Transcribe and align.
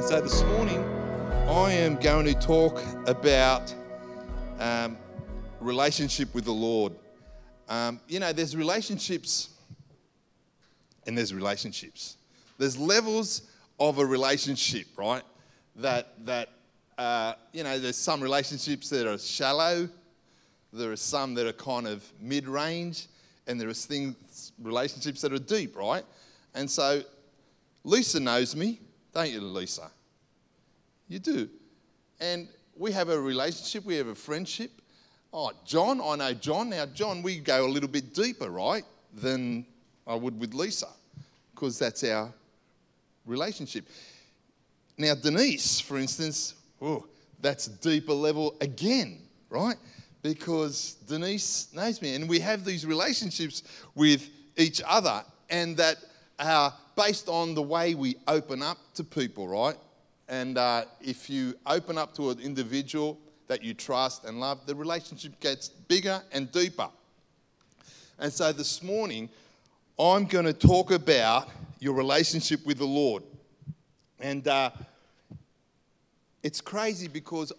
And 0.00 0.08
so 0.08 0.18
this 0.18 0.42
morning, 0.44 0.82
I 1.46 1.72
am 1.72 1.96
going 1.96 2.24
to 2.24 2.32
talk 2.32 2.80
about 3.06 3.74
um, 4.58 4.96
relationship 5.60 6.34
with 6.34 6.46
the 6.46 6.52
Lord. 6.52 6.94
Um, 7.68 8.00
you 8.08 8.18
know, 8.18 8.32
there's 8.32 8.56
relationships 8.56 9.50
and 11.06 11.18
there's 11.18 11.34
relationships. 11.34 12.16
There's 12.56 12.78
levels 12.78 13.42
of 13.78 13.98
a 13.98 14.06
relationship, 14.06 14.86
right? 14.96 15.22
That, 15.76 16.24
that 16.24 16.48
uh, 16.96 17.34
you 17.52 17.62
know, 17.62 17.78
there's 17.78 17.98
some 17.98 18.22
relationships 18.22 18.88
that 18.88 19.06
are 19.06 19.18
shallow, 19.18 19.86
there 20.72 20.90
are 20.90 20.96
some 20.96 21.34
that 21.34 21.46
are 21.46 21.52
kind 21.52 21.86
of 21.86 22.10
mid 22.22 22.48
range, 22.48 23.08
and 23.46 23.60
there 23.60 23.68
are 23.68 23.74
things, 23.74 24.52
relationships 24.62 25.20
that 25.20 25.34
are 25.34 25.38
deep, 25.38 25.76
right? 25.76 26.04
And 26.54 26.70
so 26.70 27.02
Lisa 27.84 28.18
knows 28.18 28.56
me, 28.56 28.80
don't 29.12 29.30
you, 29.30 29.40
Lisa? 29.40 29.90
You 31.08 31.18
do. 31.18 31.48
And 32.20 32.48
we 32.76 32.92
have 32.92 33.08
a 33.08 33.20
relationship, 33.20 33.84
we 33.84 33.96
have 33.96 34.08
a 34.08 34.14
friendship. 34.14 34.70
Oh, 35.32 35.52
John, 35.64 36.00
I 36.00 36.16
know 36.16 36.32
John. 36.34 36.70
Now, 36.70 36.86
John, 36.86 37.22
we 37.22 37.38
go 37.38 37.66
a 37.66 37.68
little 37.68 37.88
bit 37.88 38.14
deeper, 38.14 38.50
right, 38.50 38.84
than 39.14 39.64
I 40.06 40.14
would 40.14 40.38
with 40.38 40.54
Lisa, 40.54 40.88
because 41.54 41.78
that's 41.78 42.02
our 42.04 42.32
relationship. 43.26 43.86
Now, 44.98 45.14
Denise, 45.14 45.80
for 45.80 45.98
instance, 45.98 46.54
oh, 46.82 47.06
that's 47.40 47.68
a 47.68 47.70
deeper 47.70 48.12
level 48.12 48.56
again, 48.60 49.18
right? 49.48 49.76
Because 50.22 50.96
Denise 51.06 51.68
knows 51.72 52.02
me, 52.02 52.14
and 52.14 52.28
we 52.28 52.40
have 52.40 52.64
these 52.64 52.84
relationships 52.84 53.62
with 53.94 54.28
each 54.56 54.82
other, 54.86 55.24
and 55.48 55.76
that 55.76 55.96
are 56.40 56.72
based 56.96 57.28
on 57.28 57.54
the 57.54 57.62
way 57.62 57.94
we 57.94 58.16
open 58.26 58.62
up 58.62 58.78
to 58.94 59.04
people, 59.04 59.46
right? 59.46 59.76
And 60.28 60.58
uh, 60.58 60.84
if 61.00 61.28
you 61.28 61.54
open 61.66 61.98
up 61.98 62.14
to 62.14 62.30
an 62.30 62.40
individual 62.40 63.18
that 63.48 63.62
you 63.62 63.74
trust 63.74 64.24
and 64.24 64.40
love, 64.40 64.64
the 64.66 64.74
relationship 64.74 65.38
gets 65.40 65.68
bigger 65.68 66.22
and 66.32 66.50
deeper. 66.52 66.88
And 68.18 68.32
so 68.32 68.52
this 68.52 68.82
morning, 68.82 69.28
I'm 69.98 70.24
going 70.24 70.44
to 70.44 70.52
talk 70.52 70.92
about 70.92 71.48
your 71.78 71.94
relationship 71.94 72.64
with 72.64 72.78
the 72.78 72.86
Lord. 72.86 73.22
And 74.20 74.46
uh, 74.46 74.70
it's 76.42 76.60
crazy 76.60 77.08
because, 77.08 77.52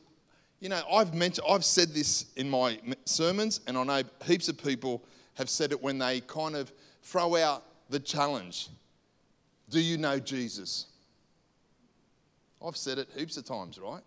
you 0.60 0.70
know, 0.70 0.82
I've 0.92 1.14
mentioned, 1.14 1.46
I've 1.50 1.66
said 1.66 1.90
this 1.90 2.28
in 2.36 2.50
my 2.50 2.80
sermons, 3.06 3.62
and 3.68 3.78
I 3.78 3.84
know 3.84 4.04
heaps 4.26 4.48
of 4.48 4.58
people 4.58 5.04
have 5.36 5.50
said 5.50 5.72
it 5.72 5.82
when 5.82 5.98
they 5.98 6.22
kind 6.22 6.56
of 6.56 6.72
throw 7.02 7.36
out 7.36 7.64
the 7.92 8.00
challenge 8.00 8.70
Do 9.70 9.80
you 9.80 9.98
know 9.98 10.20
Jesus? 10.20 10.88
I've 12.66 12.78
said 12.78 12.98
it 12.98 13.10
heaps 13.16 13.38
of 13.38 13.46
times, 13.46 13.80
right? 13.80 14.04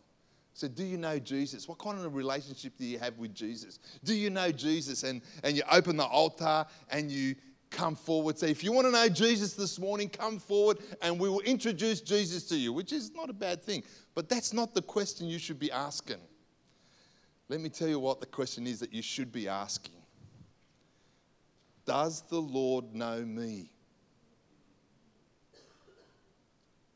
So, 0.53 0.69
do 0.69 0.85
you 0.85 0.97
know 0.97 1.19
Jesus? 1.19 1.69
What 1.69 1.79
kind 1.79 1.99
of 1.99 2.15
relationship 2.15 2.75
do 2.79 2.85
you 2.85 2.99
have 3.01 3.19
with 3.19 3.35
Jesus? 3.35 3.81
Do 4.05 4.15
you 4.15 4.31
know 4.31 4.53
Jesus? 4.53 5.03
And, 5.03 5.21
and 5.43 5.57
you 5.57 5.65
open 5.71 5.97
the 5.97 6.05
altar 6.05 6.65
and 6.91 7.11
you 7.11 7.35
come 7.71 7.97
forward. 7.97 8.39
Say, 8.39 8.51
if 8.51 8.63
you 8.63 8.71
want 8.71 8.87
to 8.87 8.93
know 8.93 9.09
Jesus 9.09 9.55
this 9.55 9.81
morning, 9.81 10.09
come 10.09 10.39
forward 10.39 10.79
and 11.03 11.19
we 11.19 11.29
will 11.29 11.41
introduce 11.41 12.01
Jesus 12.01 12.45
to 12.45 12.57
you, 12.57 12.73
which 12.73 12.93
is 12.93 13.13
not 13.13 13.29
a 13.29 13.33
bad 13.33 13.65
thing. 13.65 13.83
But 14.15 14.29
that's 14.29 14.53
not 14.53 14.75
the 14.75 14.83
question 14.83 15.27
you 15.27 15.41
should 15.41 15.59
be 15.59 15.73
asking. 15.73 16.21
Let 17.49 17.61
me 17.61 17.69
tell 17.69 17.89
you 17.89 17.99
what 17.99 18.21
the 18.21 18.27
question 18.27 18.67
is 18.69 18.79
that 18.79 18.93
you 18.93 19.03
should 19.03 19.33
be 19.33 19.49
asking 19.49 19.97
Does 21.85 22.23
the 22.23 22.41
Lord 22.41 22.95
know 22.95 23.21
me? 23.23 23.71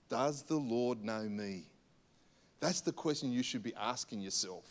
Does 0.09 0.43
the 0.43 0.57
Lord 0.57 1.05
know 1.05 1.23
me? 1.23 1.65
That's 2.61 2.81
the 2.81 2.93
question 2.93 3.31
you 3.31 3.43
should 3.43 3.63
be 3.63 3.75
asking 3.75 4.21
yourself 4.21 4.65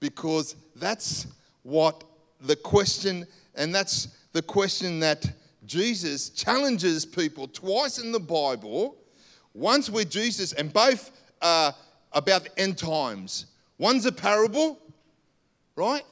because 0.00 0.56
that's 0.76 1.26
what 1.62 2.04
the 2.40 2.56
question, 2.56 3.26
and 3.54 3.74
that's 3.74 4.08
the 4.32 4.42
question 4.42 5.00
that 5.00 5.24
Jesus 5.64 6.28
challenges 6.30 7.04
people 7.04 7.48
twice 7.48 7.98
in 7.98 8.12
the 8.12 8.20
Bible. 8.20 8.96
Once 9.54 9.88
with 9.90 10.10
Jesus, 10.10 10.52
and 10.52 10.72
both 10.72 11.10
are 11.42 11.74
about 12.12 12.44
the 12.44 12.58
end 12.58 12.78
times. 12.78 13.46
One's 13.78 14.06
a 14.06 14.12
parable, 14.12 14.78
right? 15.76 16.04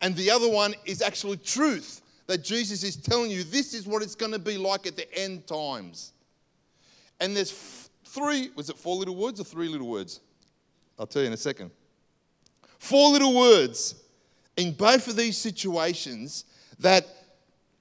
And 0.00 0.14
the 0.16 0.30
other 0.30 0.48
one 0.48 0.74
is 0.84 1.00
actually 1.00 1.36
truth 1.38 2.02
that 2.26 2.42
Jesus 2.42 2.82
is 2.82 2.96
telling 2.96 3.30
you 3.30 3.44
this 3.44 3.74
is 3.74 3.86
what 3.86 4.02
it's 4.02 4.14
going 4.14 4.32
to 4.32 4.38
be 4.38 4.56
like 4.56 4.86
at 4.86 4.96
the 4.96 5.12
end 5.18 5.46
times. 5.46 6.12
And 7.20 7.36
there's 7.36 7.90
three, 8.12 8.50
was 8.54 8.68
it 8.68 8.76
four 8.76 8.96
little 8.96 9.16
words 9.16 9.40
or 9.40 9.44
three 9.44 9.68
little 9.68 9.88
words? 9.88 10.20
I'll 10.98 11.06
tell 11.06 11.22
you 11.22 11.28
in 11.28 11.34
a 11.34 11.38
second. 11.38 11.70
Four 12.78 13.10
little 13.10 13.34
words 13.34 13.94
in 14.56 14.72
both 14.72 15.08
of 15.08 15.16
these 15.16 15.38
situations 15.38 16.44
that 16.78 17.06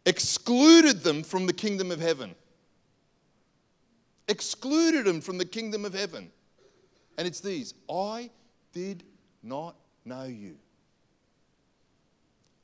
excluded 0.05 1.01
them 1.03 1.23
from 1.23 1.45
the 1.45 1.53
kingdom 1.53 1.91
of 1.91 1.99
heaven. 1.99 2.33
Excluded 4.27 5.05
them 5.05 5.19
from 5.21 5.37
the 5.37 5.45
kingdom 5.45 5.85
of 5.85 5.93
heaven. 5.93 6.31
And 7.17 7.27
it's 7.27 7.41
these 7.41 7.73
I 7.89 8.29
did 8.71 9.03
not 9.43 9.75
know 10.05 10.23
you. 10.23 10.55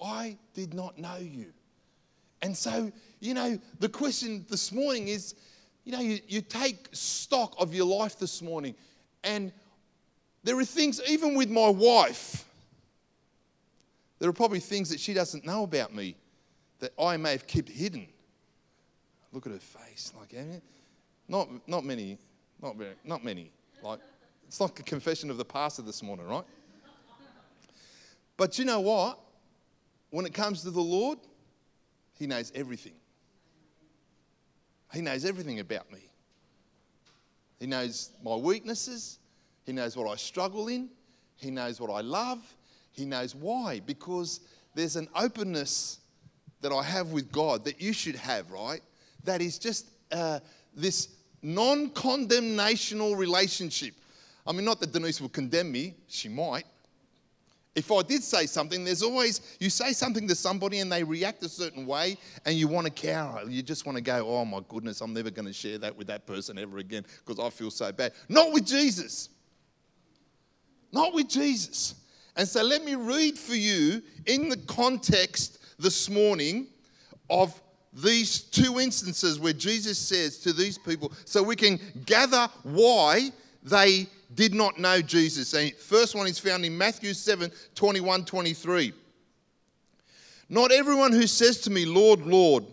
I 0.01 0.37
did 0.53 0.73
not 0.73 0.97
know 0.97 1.17
you. 1.17 1.47
And 2.41 2.55
so, 2.55 2.91
you 3.19 3.33
know, 3.33 3.59
the 3.79 3.89
question 3.89 4.45
this 4.47 4.71
morning 4.71 5.07
is 5.07 5.35
you 5.87 5.93
know, 5.93 6.01
you, 6.01 6.19
you 6.27 6.41
take 6.41 6.89
stock 6.91 7.55
of 7.57 7.73
your 7.73 7.85
life 7.85 8.19
this 8.19 8.41
morning, 8.41 8.75
and 9.23 9.53
there 10.43 10.59
are 10.59 10.65
things, 10.65 10.99
even 11.07 11.33
with 11.33 11.49
my 11.49 11.69
wife, 11.69 12.43
there 14.19 14.29
are 14.29 14.33
probably 14.33 14.59
things 14.59 14.89
that 14.89 14.99
she 14.99 15.13
doesn't 15.13 15.45
know 15.45 15.63
about 15.63 15.95
me 15.95 16.17
that 16.79 16.91
I 16.99 17.15
may 17.15 17.31
have 17.31 17.47
kept 17.47 17.69
hidden. 17.69 18.05
Look 19.31 19.45
at 19.45 19.53
her 19.53 19.59
face, 19.59 20.11
like, 20.19 20.33
eh? 20.33 20.59
not, 21.29 21.47
not 21.69 21.85
many, 21.85 22.17
not 22.61 22.75
very, 22.75 22.95
not 23.05 23.23
many. 23.23 23.49
Like, 23.81 23.99
it's 24.45 24.59
like 24.59 24.77
a 24.81 24.83
confession 24.83 25.31
of 25.31 25.37
the 25.37 25.45
pastor 25.45 25.83
this 25.83 26.03
morning, 26.03 26.27
right? 26.27 26.43
But 28.35 28.59
you 28.59 28.65
know 28.65 28.81
what? 28.81 29.19
When 30.09 30.25
it 30.25 30.33
comes 30.33 30.63
to 30.63 30.69
the 30.69 30.81
Lord, 30.81 31.19
He 32.19 32.27
knows 32.27 32.51
everything. 32.53 32.95
He 34.93 35.01
knows 35.01 35.25
everything 35.25 35.59
about 35.59 35.91
me. 35.91 35.99
He 37.59 37.65
knows 37.65 38.11
my 38.23 38.35
weaknesses. 38.35 39.19
He 39.65 39.73
knows 39.73 39.97
what 39.97 40.09
I 40.09 40.15
struggle 40.15 40.67
in. 40.67 40.89
He 41.35 41.51
knows 41.51 41.79
what 41.79 41.91
I 41.91 42.01
love. 42.01 42.39
He 42.91 43.05
knows 43.05 43.35
why. 43.35 43.81
Because 43.85 44.41
there's 44.75 44.95
an 44.95 45.07
openness 45.15 45.99
that 46.61 46.71
I 46.71 46.83
have 46.83 47.11
with 47.11 47.31
God 47.31 47.65
that 47.65 47.81
you 47.81 47.93
should 47.93 48.15
have, 48.15 48.49
right? 48.51 48.81
That 49.23 49.41
is 49.41 49.59
just 49.59 49.87
uh, 50.11 50.39
this 50.73 51.09
non 51.41 51.89
condemnational 51.89 53.15
relationship. 53.15 53.93
I 54.45 54.51
mean, 54.53 54.65
not 54.65 54.79
that 54.79 54.93
Denise 54.93 55.19
will 55.19 55.29
condemn 55.29 55.71
me, 55.71 55.95
she 56.07 56.29
might, 56.29 56.65
if 57.77 57.91
I 57.91 58.01
did 58.01 58.23
say 58.23 58.47
something, 58.47 58.83
there's 58.83 59.03
always, 59.03 59.55
you 59.59 59.69
say 59.69 59.93
something 59.93 60.27
to 60.27 60.33
somebody 60.33 60.79
and 60.79 60.91
they 60.91 61.03
react 61.03 61.43
a 61.43 61.49
certain 61.49 61.85
way 61.85 62.17
and 62.43 62.55
you 62.55 62.67
want 62.67 62.87
to 62.87 62.91
cower. 62.91 63.43
You 63.47 63.61
just 63.61 63.85
want 63.85 63.97
to 63.97 64.01
go, 64.01 64.27
oh 64.27 64.43
my 64.45 64.61
goodness, 64.67 64.99
I'm 64.99 65.13
never 65.13 65.29
going 65.29 65.45
to 65.45 65.53
share 65.53 65.77
that 65.77 65.95
with 65.95 66.07
that 66.07 66.25
person 66.25 66.57
ever 66.57 66.79
again 66.79 67.05
because 67.23 67.39
I 67.39 67.51
feel 67.51 67.69
so 67.69 67.91
bad. 67.91 68.13
Not 68.29 68.51
with 68.51 68.65
Jesus. 68.65 69.29
Not 70.91 71.13
with 71.13 71.29
Jesus. 71.29 71.93
And 72.35 72.47
so 72.47 72.63
let 72.63 72.83
me 72.83 72.95
read 72.95 73.37
for 73.37 73.53
you 73.53 74.01
in 74.25 74.49
the 74.49 74.57
context 74.57 75.59
this 75.77 76.09
morning 76.09 76.65
of 77.29 77.61
these 77.93 78.39
two 78.41 78.79
instances 78.79 79.39
where 79.39 79.53
Jesus 79.53 79.99
says 79.99 80.39
to 80.39 80.51
these 80.51 80.79
people, 80.79 81.11
so 81.25 81.43
we 81.43 81.55
can 81.55 81.79
gather 82.07 82.49
why 82.63 83.31
they 83.69 84.07
did 84.33 84.53
not 84.53 84.79
know 84.79 85.01
Jesus. 85.01 85.53
And 85.53 85.73
first 85.73 86.15
one 86.15 86.27
is 86.27 86.39
found 86.39 86.65
in 86.65 86.77
Matthew 86.77 87.13
7 87.13 87.51
21 87.75 88.25
23. 88.25 88.93
Not 90.49 90.71
everyone 90.71 91.11
who 91.11 91.27
says 91.27 91.59
to 91.61 91.69
me, 91.69 91.85
Lord, 91.85 92.21
Lord, 92.21 92.63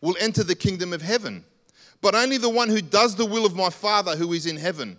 will 0.00 0.16
enter 0.20 0.42
the 0.42 0.54
kingdom 0.54 0.92
of 0.92 1.00
heaven, 1.00 1.44
but 2.00 2.14
only 2.14 2.38
the 2.38 2.48
one 2.48 2.68
who 2.68 2.82
does 2.82 3.14
the 3.14 3.24
will 3.24 3.46
of 3.46 3.54
my 3.54 3.70
Father 3.70 4.16
who 4.16 4.32
is 4.32 4.46
in 4.46 4.56
heaven. 4.56 4.98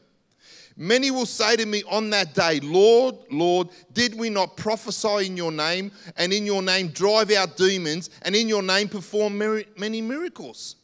Many 0.78 1.10
will 1.12 1.26
say 1.26 1.56
to 1.56 1.66
me 1.66 1.84
on 1.90 2.10
that 2.10 2.34
day, 2.34 2.60
Lord, 2.62 3.16
Lord, 3.32 3.70
did 3.94 4.18
we 4.18 4.30
not 4.30 4.58
prophesy 4.58 5.26
in 5.26 5.38
your 5.38 5.52
name, 5.52 5.92
and 6.18 6.34
in 6.34 6.46
your 6.46 6.62
name 6.62 6.90
drive 6.90 7.32
out 7.32 7.56
demons, 7.56 8.10
and 8.24 8.36
in 8.36 8.50
your 8.50 8.64
name 8.64 8.90
perform 8.90 9.38
many 9.38 10.02
miracles? 10.02 10.76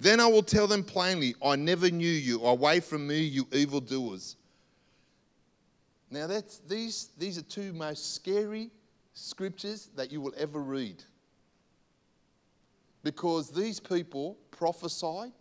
Then 0.00 0.18
I 0.18 0.26
will 0.26 0.42
tell 0.42 0.66
them 0.66 0.82
plainly, 0.82 1.34
I 1.44 1.56
never 1.56 1.90
knew 1.90 2.10
you. 2.10 2.42
Away 2.42 2.80
from 2.80 3.06
me, 3.06 3.20
you 3.20 3.46
evildoers. 3.52 4.36
Now, 6.10 6.26
that's, 6.26 6.58
these, 6.60 7.10
these 7.18 7.36
are 7.36 7.42
two 7.42 7.74
most 7.74 8.14
scary 8.14 8.70
scriptures 9.12 9.90
that 9.96 10.10
you 10.10 10.22
will 10.22 10.32
ever 10.38 10.58
read. 10.60 11.04
Because 13.04 13.50
these 13.50 13.78
people 13.78 14.38
prophesied, 14.50 15.32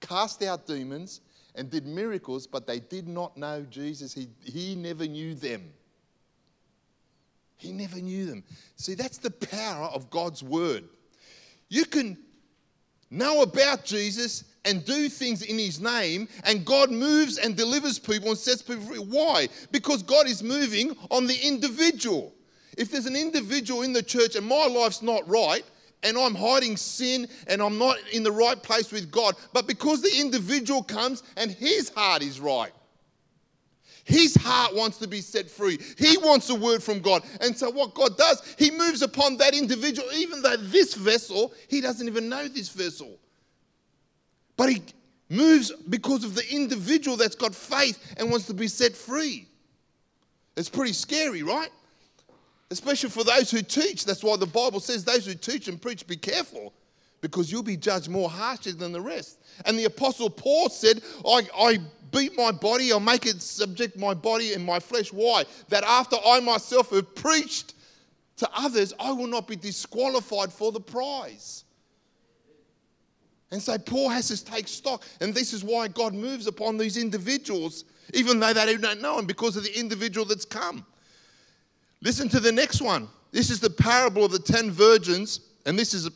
cast 0.00 0.44
out 0.44 0.64
demons 0.64 1.20
and 1.56 1.68
did 1.68 1.84
miracles, 1.84 2.46
but 2.46 2.68
they 2.68 2.78
did 2.78 3.08
not 3.08 3.36
know 3.36 3.66
Jesus. 3.68 4.14
He, 4.14 4.28
he 4.44 4.76
never 4.76 5.06
knew 5.06 5.34
them. 5.34 5.72
He 7.56 7.72
never 7.72 7.98
knew 7.98 8.26
them. 8.26 8.44
See, 8.76 8.94
that's 8.94 9.18
the 9.18 9.30
power 9.30 9.86
of 9.86 10.08
God's 10.08 10.42
word. 10.42 10.84
You 11.68 11.84
can 11.84 12.16
know 13.12 13.42
about 13.42 13.84
Jesus 13.84 14.44
and 14.64 14.84
do 14.84 15.08
things 15.08 15.42
in 15.42 15.58
his 15.58 15.80
name, 15.80 16.28
and 16.44 16.64
God 16.64 16.90
moves 16.90 17.38
and 17.38 17.56
delivers 17.56 17.98
people 17.98 18.30
and 18.30 18.38
sets 18.38 18.62
people 18.62 18.84
free. 18.84 18.98
Why? 18.98 19.48
Because 19.70 20.02
God 20.02 20.26
is 20.26 20.42
moving 20.42 20.96
on 21.10 21.26
the 21.26 21.38
individual. 21.46 22.32
If 22.78 22.90
there's 22.90 23.06
an 23.06 23.16
individual 23.16 23.82
in 23.82 23.92
the 23.92 24.02
church 24.02 24.36
and 24.36 24.46
my 24.46 24.66
life's 24.66 25.02
not 25.02 25.28
right, 25.28 25.64
and 26.02 26.16
I'm 26.16 26.34
hiding 26.34 26.76
sin 26.76 27.28
and 27.46 27.62
I'm 27.62 27.78
not 27.78 27.96
in 28.12 28.22
the 28.22 28.32
right 28.32 28.60
place 28.60 28.90
with 28.90 29.10
God, 29.10 29.36
but 29.52 29.66
because 29.66 30.02
the 30.02 30.20
individual 30.20 30.82
comes 30.82 31.22
and 31.36 31.50
his 31.50 31.90
heart 31.90 32.22
is 32.22 32.40
right, 32.40 32.72
his 34.04 34.34
heart 34.34 34.74
wants 34.74 34.98
to 34.98 35.06
be 35.06 35.20
set 35.20 35.48
free. 35.48 35.78
He 35.96 36.16
wants 36.18 36.50
a 36.50 36.54
word 36.54 36.82
from 36.82 37.00
God. 37.00 37.22
And 37.40 37.56
so, 37.56 37.70
what 37.70 37.94
God 37.94 38.16
does, 38.16 38.42
He 38.58 38.70
moves 38.70 39.02
upon 39.02 39.36
that 39.36 39.54
individual, 39.54 40.08
even 40.14 40.42
though 40.42 40.56
this 40.56 40.94
vessel, 40.94 41.52
He 41.68 41.80
doesn't 41.80 42.06
even 42.06 42.28
know 42.28 42.48
this 42.48 42.68
vessel. 42.68 43.16
But 44.56 44.70
He 44.70 44.82
moves 45.28 45.70
because 45.88 46.24
of 46.24 46.34
the 46.34 46.44
individual 46.52 47.16
that's 47.16 47.36
got 47.36 47.54
faith 47.54 48.14
and 48.16 48.30
wants 48.30 48.46
to 48.46 48.54
be 48.54 48.68
set 48.68 48.96
free. 48.96 49.46
It's 50.56 50.68
pretty 50.68 50.92
scary, 50.92 51.42
right? 51.42 51.70
Especially 52.70 53.08
for 53.08 53.24
those 53.24 53.50
who 53.50 53.62
teach. 53.62 54.04
That's 54.04 54.24
why 54.24 54.36
the 54.36 54.46
Bible 54.46 54.80
says 54.80 55.04
those 55.04 55.26
who 55.26 55.34
teach 55.34 55.68
and 55.68 55.80
preach, 55.80 56.06
be 56.06 56.16
careful 56.16 56.72
because 57.20 57.52
you'll 57.52 57.62
be 57.62 57.76
judged 57.76 58.08
more 58.08 58.28
harshly 58.28 58.72
than 58.72 58.92
the 58.92 59.00
rest. 59.00 59.38
And 59.64 59.78
the 59.78 59.84
Apostle 59.84 60.28
Paul 60.28 60.68
said, 60.68 61.02
I, 61.24 61.48
I 61.56 61.78
beat 62.12 62.36
my 62.36 62.52
body, 62.52 62.92
I'll 62.92 63.00
make 63.00 63.26
it 63.26 63.42
subject 63.42 63.98
my 63.98 64.14
body 64.14 64.52
and 64.52 64.64
my 64.64 64.78
flesh. 64.78 65.12
Why? 65.12 65.44
That 65.68 65.82
after 65.84 66.16
I 66.24 66.40
myself 66.40 66.90
have 66.90 67.14
preached 67.14 67.74
to 68.36 68.48
others, 68.54 68.92
I 69.00 69.10
will 69.12 69.26
not 69.26 69.48
be 69.48 69.56
disqualified 69.56 70.52
for 70.52 70.70
the 70.70 70.80
prize. 70.80 71.64
And 73.50 73.60
so 73.60 73.76
Paul 73.78 74.08
has 74.08 74.28
to 74.28 74.44
take 74.44 74.66
stock. 74.66 75.04
And 75.20 75.34
this 75.34 75.52
is 75.52 75.62
why 75.62 75.88
God 75.88 76.14
moves 76.14 76.46
upon 76.46 76.78
these 76.78 76.96
individuals, 76.96 77.84
even 78.14 78.40
though 78.40 78.52
they 78.52 78.76
don't 78.76 79.02
know 79.02 79.18
him, 79.18 79.26
because 79.26 79.56
of 79.56 79.64
the 79.64 79.78
individual 79.78 80.24
that's 80.24 80.46
come. 80.46 80.86
Listen 82.00 82.28
to 82.30 82.40
the 82.40 82.50
next 82.50 82.80
one. 82.80 83.08
This 83.30 83.50
is 83.50 83.60
the 83.60 83.70
parable 83.70 84.24
of 84.24 84.32
the 84.32 84.38
ten 84.38 84.70
virgins. 84.70 85.40
And 85.66 85.78
this 85.78 85.94
is 85.94 86.10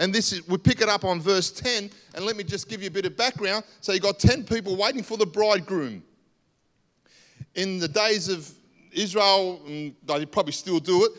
and 0.00 0.14
this 0.14 0.32
is, 0.32 0.48
we 0.48 0.56
pick 0.56 0.80
it 0.80 0.88
up 0.88 1.04
on 1.04 1.20
verse 1.20 1.50
10. 1.50 1.90
And 2.14 2.24
let 2.24 2.34
me 2.34 2.42
just 2.42 2.70
give 2.70 2.80
you 2.80 2.88
a 2.88 2.90
bit 2.90 3.04
of 3.04 3.18
background. 3.18 3.64
So 3.82 3.92
you 3.92 4.00
got 4.00 4.18
10 4.18 4.44
people 4.44 4.74
waiting 4.74 5.02
for 5.02 5.18
the 5.18 5.26
bridegroom. 5.26 6.02
In 7.54 7.78
the 7.78 7.86
days 7.86 8.30
of 8.30 8.50
Israel, 8.92 9.60
and 9.66 9.94
they 10.06 10.24
probably 10.24 10.54
still 10.54 10.80
do 10.80 11.04
it, 11.04 11.12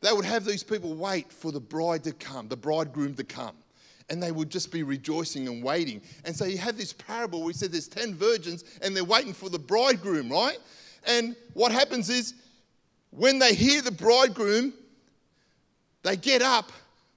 they 0.00 0.10
would 0.10 0.24
have 0.24 0.46
these 0.46 0.62
people 0.62 0.94
wait 0.94 1.30
for 1.30 1.52
the 1.52 1.60
bride 1.60 2.02
to 2.04 2.12
come, 2.12 2.48
the 2.48 2.56
bridegroom 2.56 3.14
to 3.16 3.24
come. 3.24 3.54
And 4.08 4.22
they 4.22 4.32
would 4.32 4.48
just 4.48 4.72
be 4.72 4.82
rejoicing 4.82 5.46
and 5.46 5.62
waiting. 5.62 6.00
And 6.24 6.34
so 6.34 6.46
you 6.46 6.56
have 6.56 6.78
this 6.78 6.94
parable 6.94 7.40
where 7.40 7.50
he 7.50 7.58
said 7.58 7.72
there's 7.72 7.88
10 7.88 8.14
virgins 8.14 8.64
and 8.80 8.96
they're 8.96 9.04
waiting 9.04 9.34
for 9.34 9.50
the 9.50 9.58
bridegroom, 9.58 10.30
right? 10.30 10.56
And 11.06 11.36
what 11.52 11.72
happens 11.72 12.08
is 12.08 12.32
when 13.10 13.38
they 13.38 13.54
hear 13.54 13.82
the 13.82 13.92
bridegroom, 13.92 14.72
they 16.02 16.16
get 16.16 16.40
up 16.40 16.72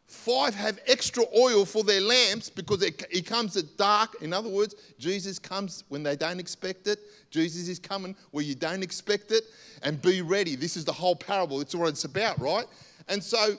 Five 0.07 0.55
have 0.55 0.79
extra 0.87 1.23
oil 1.37 1.65
for 1.65 1.83
their 1.83 1.99
lamps 1.99 2.49
because 2.49 2.81
he 3.11 3.21
comes 3.21 3.57
at 3.57 3.75
dark. 3.75 4.21
In 4.21 4.31
other 4.31 4.47
words, 4.47 4.75
Jesus 4.97 5.37
comes 5.37 5.83
when 5.89 6.01
they 6.01 6.15
don't 6.15 6.39
expect 6.39 6.87
it. 6.87 6.99
Jesus 7.29 7.67
is 7.67 7.77
coming 7.77 8.15
where 8.31 8.43
you 8.43 8.55
don't 8.55 8.83
expect 8.83 9.31
it. 9.31 9.43
And 9.83 10.01
be 10.01 10.21
ready. 10.21 10.55
This 10.55 10.77
is 10.77 10.85
the 10.85 10.93
whole 10.93 11.15
parable. 11.15 11.59
It's 11.59 11.75
what 11.75 11.89
it's 11.89 12.05
about, 12.05 12.39
right? 12.39 12.65
And 13.09 13.21
so 13.21 13.55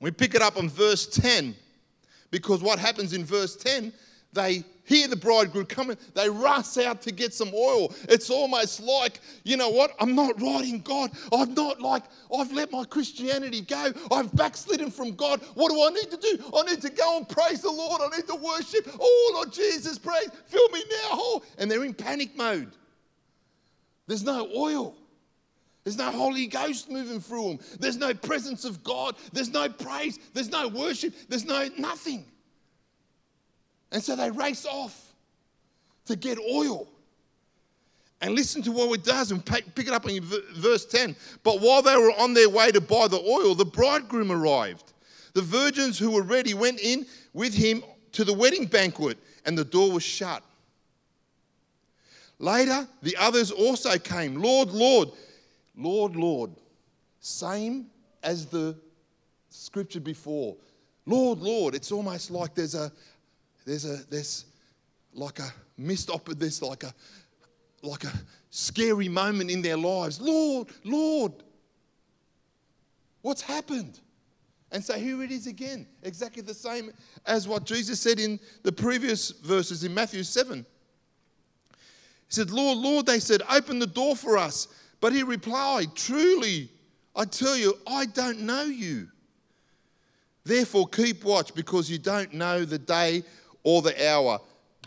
we 0.00 0.10
pick 0.10 0.34
it 0.34 0.40
up 0.40 0.56
on 0.56 0.70
verse 0.70 1.06
10 1.06 1.54
because 2.30 2.62
what 2.62 2.78
happens 2.78 3.12
in 3.12 3.22
verse 3.22 3.54
10, 3.54 3.92
they 4.32 4.64
hear 4.84 5.08
the 5.08 5.16
bridegroom 5.16 5.66
coming, 5.66 5.96
they 6.14 6.28
rush 6.28 6.76
out 6.78 7.00
to 7.02 7.12
get 7.12 7.32
some 7.32 7.52
oil. 7.54 7.92
It's 8.08 8.30
almost 8.30 8.80
like, 8.80 9.20
you 9.44 9.56
know 9.56 9.68
what? 9.68 9.92
I'm 10.00 10.14
not 10.14 10.40
right 10.40 10.64
in 10.64 10.80
God. 10.80 11.10
I'm 11.32 11.54
not 11.54 11.80
like, 11.80 12.04
I've 12.36 12.52
let 12.52 12.72
my 12.72 12.84
Christianity 12.84 13.60
go. 13.60 13.92
I've 14.10 14.34
backslidden 14.34 14.90
from 14.90 15.14
God. 15.14 15.40
What 15.54 15.70
do 15.70 15.82
I 15.82 15.90
need 15.90 16.10
to 16.10 16.16
do? 16.16 16.44
I 16.56 16.62
need 16.62 16.80
to 16.82 16.90
go 16.90 17.18
and 17.18 17.28
praise 17.28 17.62
the 17.62 17.70
Lord. 17.70 18.00
I 18.02 18.16
need 18.16 18.26
to 18.26 18.36
worship. 18.36 18.88
Oh, 18.98 19.32
Lord 19.34 19.52
Jesus, 19.52 19.98
praise. 19.98 20.28
Fill 20.46 20.68
me 20.70 20.80
now. 20.80 21.08
Oh. 21.12 21.42
And 21.58 21.70
they're 21.70 21.84
in 21.84 21.94
panic 21.94 22.36
mode. 22.36 22.72
There's 24.06 24.24
no 24.24 24.48
oil. 24.56 24.96
There's 25.84 25.96
no 25.96 26.10
Holy 26.10 26.46
Ghost 26.46 26.90
moving 26.90 27.20
through 27.20 27.48
them. 27.48 27.58
There's 27.78 27.96
no 27.96 28.12
presence 28.12 28.64
of 28.64 28.84
God. 28.84 29.16
There's 29.32 29.50
no 29.50 29.68
praise. 29.68 30.18
There's 30.34 30.50
no 30.50 30.68
worship. 30.68 31.14
There's 31.28 31.44
no 31.44 31.68
nothing. 31.78 32.24
And 33.92 34.02
so 34.02 34.16
they 34.16 34.30
race 34.30 34.66
off 34.66 35.12
to 36.06 36.16
get 36.16 36.38
oil. 36.38 36.88
And 38.20 38.34
listen 38.34 38.62
to 38.62 38.72
what 38.72 38.92
it 38.98 39.04
does 39.04 39.30
and 39.30 39.44
pick 39.44 39.64
it 39.78 39.88
up 39.88 40.08
in 40.08 40.22
verse 40.22 40.84
10. 40.84 41.16
But 41.42 41.60
while 41.60 41.80
they 41.80 41.96
were 41.96 42.12
on 42.18 42.34
their 42.34 42.50
way 42.50 42.70
to 42.70 42.80
buy 42.80 43.08
the 43.08 43.20
oil, 43.20 43.54
the 43.54 43.64
bridegroom 43.64 44.30
arrived. 44.30 44.92
The 45.32 45.42
virgins 45.42 45.98
who 45.98 46.10
were 46.10 46.22
ready 46.22 46.52
went 46.52 46.80
in 46.80 47.06
with 47.32 47.54
him 47.54 47.82
to 48.12 48.24
the 48.24 48.34
wedding 48.34 48.66
banquet, 48.66 49.16
and 49.46 49.56
the 49.56 49.64
door 49.64 49.92
was 49.92 50.02
shut. 50.02 50.42
Later, 52.38 52.86
the 53.02 53.16
others 53.18 53.50
also 53.50 53.96
came. 53.98 54.34
Lord, 54.34 54.70
Lord, 54.70 55.10
Lord, 55.76 56.16
Lord. 56.16 56.50
Same 57.20 57.86
as 58.22 58.46
the 58.46 58.76
scripture 59.50 60.00
before. 60.00 60.56
Lord, 61.06 61.38
Lord. 61.38 61.74
It's 61.74 61.92
almost 61.92 62.30
like 62.30 62.54
there's 62.54 62.74
a, 62.74 62.90
there's 63.70 63.84
a 63.84 64.04
there's 64.10 64.46
like 65.14 65.38
a 65.38 65.48
missed 65.78 66.10
op 66.10 66.28
there's 66.30 66.60
like 66.60 66.82
a 66.82 66.92
like 67.82 68.02
a 68.02 68.12
scary 68.50 69.08
moment 69.08 69.48
in 69.48 69.62
their 69.62 69.76
lives. 69.76 70.20
Lord, 70.20 70.68
Lord, 70.84 71.32
what's 73.22 73.40
happened? 73.40 74.00
And 74.72 74.84
so 74.84 74.94
here 74.94 75.22
it 75.22 75.30
is 75.30 75.46
again, 75.46 75.86
exactly 76.02 76.42
the 76.42 76.52
same 76.52 76.90
as 77.26 77.46
what 77.46 77.64
Jesus 77.64 78.00
said 78.00 78.18
in 78.18 78.40
the 78.64 78.72
previous 78.72 79.30
verses 79.30 79.82
in 79.84 79.94
Matthew 79.94 80.24
7. 80.24 80.58
He 80.58 81.84
said, 82.28 82.50
Lord, 82.50 82.78
Lord, 82.78 83.06
they 83.06 83.18
said, 83.18 83.42
open 83.50 83.78
the 83.78 83.86
door 83.86 84.14
for 84.14 84.36
us. 84.36 84.68
But 85.00 85.12
he 85.12 85.22
replied, 85.22 85.96
Truly, 85.96 86.68
I 87.16 87.24
tell 87.24 87.56
you, 87.56 87.74
I 87.86 88.06
don't 88.06 88.40
know 88.40 88.62
you. 88.62 89.08
Therefore, 90.44 90.86
keep 90.86 91.24
watch 91.24 91.54
because 91.54 91.90
you 91.90 91.98
don't 91.98 92.32
know 92.34 92.64
the 92.64 92.78
day 92.78 93.24
or 93.62 93.82
the 93.82 94.08
hour. 94.08 94.40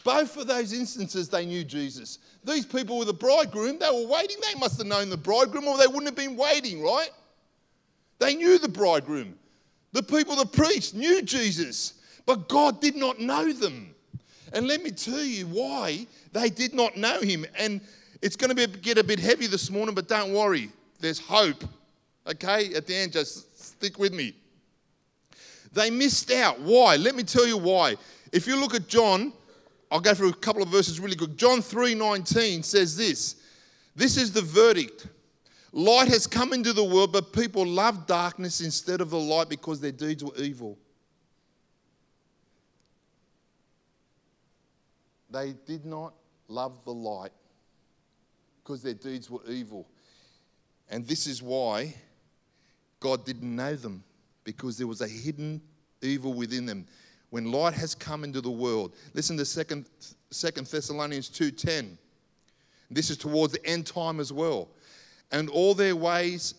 Both 0.04 0.38
of 0.38 0.48
those 0.48 0.74
instances, 0.74 1.30
they 1.30 1.46
knew 1.46 1.64
Jesus. 1.64 2.20
These 2.44 2.66
people 2.66 2.98
were 2.98 3.06
the 3.06 3.14
bridegroom, 3.14 3.80
they 3.80 3.90
were 3.90 4.08
waiting. 4.08 4.38
They 4.42 4.60
must 4.60 4.78
have 4.78 4.88
known 4.88 5.10
the 5.10 5.18
bridegroom, 5.18 5.68
or 5.68 5.78
they 5.78 5.88
wouldn't 5.88 6.06
have 6.06 6.16
been 6.16 6.36
waiting, 6.36 6.82
right? 6.84 7.10
They 8.20 8.36
knew 8.36 8.58
the 8.58 8.70
bridegroom. 8.70 9.36
The 9.94 10.04
people 10.04 10.36
that 10.38 10.52
preached 10.52 10.94
knew 10.94 11.22
Jesus, 11.22 11.94
but 12.26 12.50
God 12.50 12.82
did 12.82 12.96
not 12.96 13.20
know 13.20 13.54
them. 13.54 13.94
And 14.52 14.68
let 14.68 14.84
me 14.84 14.92
tell 14.92 15.24
you 15.24 15.46
why 15.48 16.08
they 16.32 16.50
did 16.50 16.74
not 16.74 16.98
know 16.98 17.20
him. 17.22 17.46
And 17.58 17.82
it's 18.22 18.36
going 18.36 18.56
to 18.56 18.56
be, 18.56 18.68
get 18.80 18.98
a 18.98 19.04
bit 19.04 19.20
heavy 19.20 19.48
this 19.48 19.70
morning, 19.70 19.96
but 19.96 20.08
don't 20.08 20.34
worry, 20.34 20.70
there's 21.00 21.20
hope. 21.20 21.64
Okay, 22.26 22.74
at 22.74 22.88
the 22.88 22.96
end, 22.96 23.12
just 23.12 23.62
stick 23.62 24.00
with 24.00 24.14
me. 24.14 24.34
They 25.74 25.90
missed 25.90 26.32
out. 26.32 26.60
Why? 26.62 26.96
Let 26.96 27.16
me 27.16 27.24
tell 27.24 27.48
you 27.48 27.58
why. 27.58 27.96
If 28.34 28.48
you 28.48 28.60
look 28.60 28.74
at 28.74 28.88
John, 28.88 29.32
I'll 29.92 30.02
go 30.02 30.16
through 30.16 30.30
a 30.30 30.34
couple 30.34 30.64
of 30.64 30.70
verses 30.70 31.00
really 31.00 31.16
good. 31.16 31.38
John 31.38 31.62
3:19 31.62 32.64
says 32.64 32.98
this. 32.98 33.36
This 33.96 34.18
is 34.18 34.32
the 34.32 34.42
verdict. 34.42 35.06
Light 35.72 36.08
has 36.08 36.26
come 36.26 36.52
into 36.52 36.74
the 36.74 36.84
world, 36.84 37.14
but 37.14 37.32
people 37.32 37.64
love 37.66 38.08
darkness 38.08 38.60
instead 38.60 39.02
of 39.02 39.12
the 39.12 39.20
light 39.20 39.50
because 39.50 39.80
their 39.80 39.92
deeds 39.92 40.24
were 40.24 40.36
evil. 40.36 40.80
They 45.30 45.54
did 45.66 45.86
not 45.86 46.14
love 46.48 46.84
the 46.86 46.94
light 46.94 47.32
because 48.64 48.82
their 48.82 48.94
deeds 48.96 49.30
were 49.30 49.46
evil. 49.48 49.88
And 50.90 51.08
this 51.08 51.28
is 51.28 51.42
why 51.42 51.94
God 53.00 53.26
didn't 53.26 53.56
know 53.56 53.76
them 53.76 54.04
because 54.44 54.78
there 54.78 54.88
was 54.88 55.02
a 55.02 55.08
hidden 55.08 55.62
evil 56.02 56.34
within 56.34 56.66
them 56.66 56.88
when 57.34 57.52
light 57.52 57.74
has 57.74 57.96
come 57.96 58.24
into 58.24 58.42
the 58.42 58.52
world. 58.52 58.94
Listen 59.16 59.36
to 59.38 59.42
2nd, 59.42 59.88
2nd 60.32 60.70
Thessalonians 60.70 61.32
2.10. 61.32 61.98
This 62.92 63.10
is 63.10 63.18
towards 63.18 63.54
the 63.54 63.66
end 63.66 63.88
time 63.88 64.20
as 64.20 64.32
well. 64.32 64.68
And 65.32 65.50
all 65.50 65.74
their 65.74 65.96
ways 65.96 66.54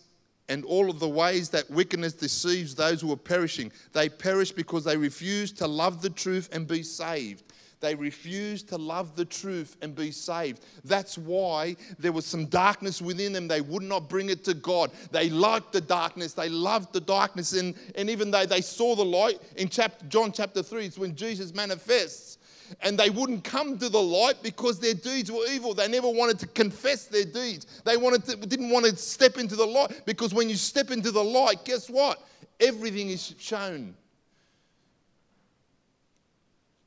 and 0.49 0.65
all 0.65 0.89
of 0.89 0.99
the 0.99 1.07
ways 1.07 1.47
that 1.51 1.69
wickedness 1.71 2.11
deceives 2.11 2.75
those 2.75 2.99
who 2.99 3.09
are 3.13 3.15
perishing. 3.15 3.71
They 3.93 4.09
perish 4.09 4.51
because 4.51 4.83
they 4.83 4.97
refuse 4.97 5.53
to 5.53 5.65
love 5.65 6.01
the 6.01 6.09
truth 6.09 6.49
and 6.51 6.67
be 6.67 6.83
saved. 6.83 7.43
They 7.85 7.93
refused 7.93 8.69
to 8.69 8.77
love 8.77 9.15
the 9.15 9.25
truth 9.25 9.77
and 9.83 9.93
be 9.93 10.09
saved. 10.09 10.65
That's 10.85 11.19
why 11.19 11.75
there 11.99 12.11
was 12.11 12.25
some 12.25 12.47
darkness 12.47 12.99
within 12.99 13.31
them. 13.31 13.47
They 13.47 13.61
would 13.61 13.83
not 13.83 14.09
bring 14.09 14.31
it 14.31 14.43
to 14.45 14.55
God. 14.55 14.89
They 15.11 15.29
liked 15.29 15.71
the 15.71 15.81
darkness. 15.81 16.33
They 16.33 16.49
loved 16.49 16.93
the 16.93 16.99
darkness. 16.99 17.53
And, 17.53 17.75
and 17.93 18.09
even 18.09 18.31
though 18.31 18.47
they 18.47 18.61
saw 18.61 18.95
the 18.95 19.05
light 19.05 19.39
in 19.57 19.69
chapter, 19.69 20.03
John 20.07 20.31
chapter 20.31 20.63
3, 20.63 20.83
it's 20.87 20.97
when 20.97 21.15
Jesus 21.15 21.53
manifests 21.53 22.39
and 22.81 22.97
they 22.97 23.11
wouldn't 23.11 23.43
come 23.43 23.77
to 23.77 23.87
the 23.87 24.01
light 24.01 24.41
because 24.41 24.79
their 24.79 24.95
deeds 24.95 25.31
were 25.31 25.45
evil. 25.51 25.75
They 25.75 25.87
never 25.87 26.09
wanted 26.09 26.39
to 26.39 26.47
confess 26.47 27.05
their 27.05 27.25
deeds. 27.25 27.67
They 27.85 27.97
wanted 27.97 28.25
to, 28.25 28.35
didn't 28.47 28.71
want 28.71 28.87
to 28.87 28.95
step 28.95 29.37
into 29.37 29.55
the 29.55 29.67
light 29.67 30.07
because 30.07 30.33
when 30.33 30.49
you 30.49 30.55
step 30.55 30.89
into 30.89 31.11
the 31.11 31.23
light, 31.23 31.63
guess 31.65 31.87
what? 31.87 32.27
Everything 32.59 33.09
is 33.09 33.35
shown. 33.37 33.93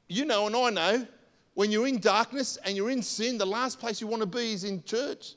You 0.09 0.25
know, 0.25 0.47
and 0.47 0.57
I 0.57 0.71
know, 0.71 1.07
when 1.55 1.71
you're 1.71 1.87
in 1.87 1.99
darkness 1.99 2.57
and 2.65 2.77
you're 2.77 2.91
in 2.91 3.03
sin, 3.03 3.37
the 3.37 3.47
last 3.47 3.79
place 3.79 4.01
you 4.01 4.07
want 4.07 4.23
to 4.23 4.27
be 4.27 4.53
is 4.53 4.65
in 4.65 4.83
church. 4.85 5.35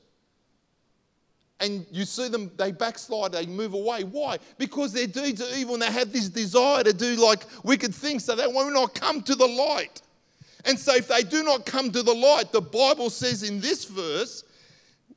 And 1.59 1.85
you 1.91 2.05
see 2.05 2.27
them, 2.27 2.51
they 2.57 2.71
backslide, 2.71 3.33
they 3.33 3.45
move 3.45 3.73
away. 3.73 4.03
Why? 4.03 4.39
Because 4.57 4.93
their 4.93 5.07
deeds 5.07 5.41
are 5.41 5.55
evil 5.55 5.75
and 5.75 5.83
they 5.83 5.91
have 5.91 6.11
this 6.11 6.27
desire 6.29 6.83
to 6.83 6.93
do 6.93 7.15
like 7.15 7.43
wicked 7.63 7.93
things, 7.93 8.25
so 8.25 8.35
they 8.35 8.47
will 8.47 8.71
not 8.71 8.95
come 8.95 9.21
to 9.21 9.35
the 9.35 9.45
light. 9.45 10.01
And 10.65 10.77
so, 10.77 10.95
if 10.95 11.07
they 11.07 11.21
do 11.21 11.43
not 11.43 11.65
come 11.65 11.91
to 11.91 12.03
the 12.03 12.13
light, 12.13 12.51
the 12.51 12.61
Bible 12.61 13.09
says 13.09 13.43
in 13.43 13.59
this 13.59 13.85
verse, 13.85 14.43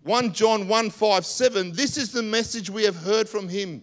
1 0.02 0.32
John 0.32 0.68
1 0.68 0.90
5 0.90 1.26
7, 1.26 1.73
this 1.73 1.96
is 1.96 2.12
the 2.12 2.23
message 2.23 2.68
we 2.68 2.84
have 2.84 2.96
heard 2.96 3.28
from 3.28 3.49
him 3.49 3.82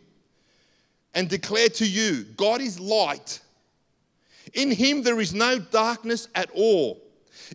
and 1.13 1.27
declare 1.29 1.69
to 1.69 1.87
you 1.87 2.25
God 2.35 2.61
is 2.61 2.79
light. 2.79 3.41
In 4.53 4.71
him 4.71 5.03
there 5.03 5.19
is 5.19 5.33
no 5.33 5.59
darkness 5.59 6.27
at 6.35 6.49
all. 6.51 7.01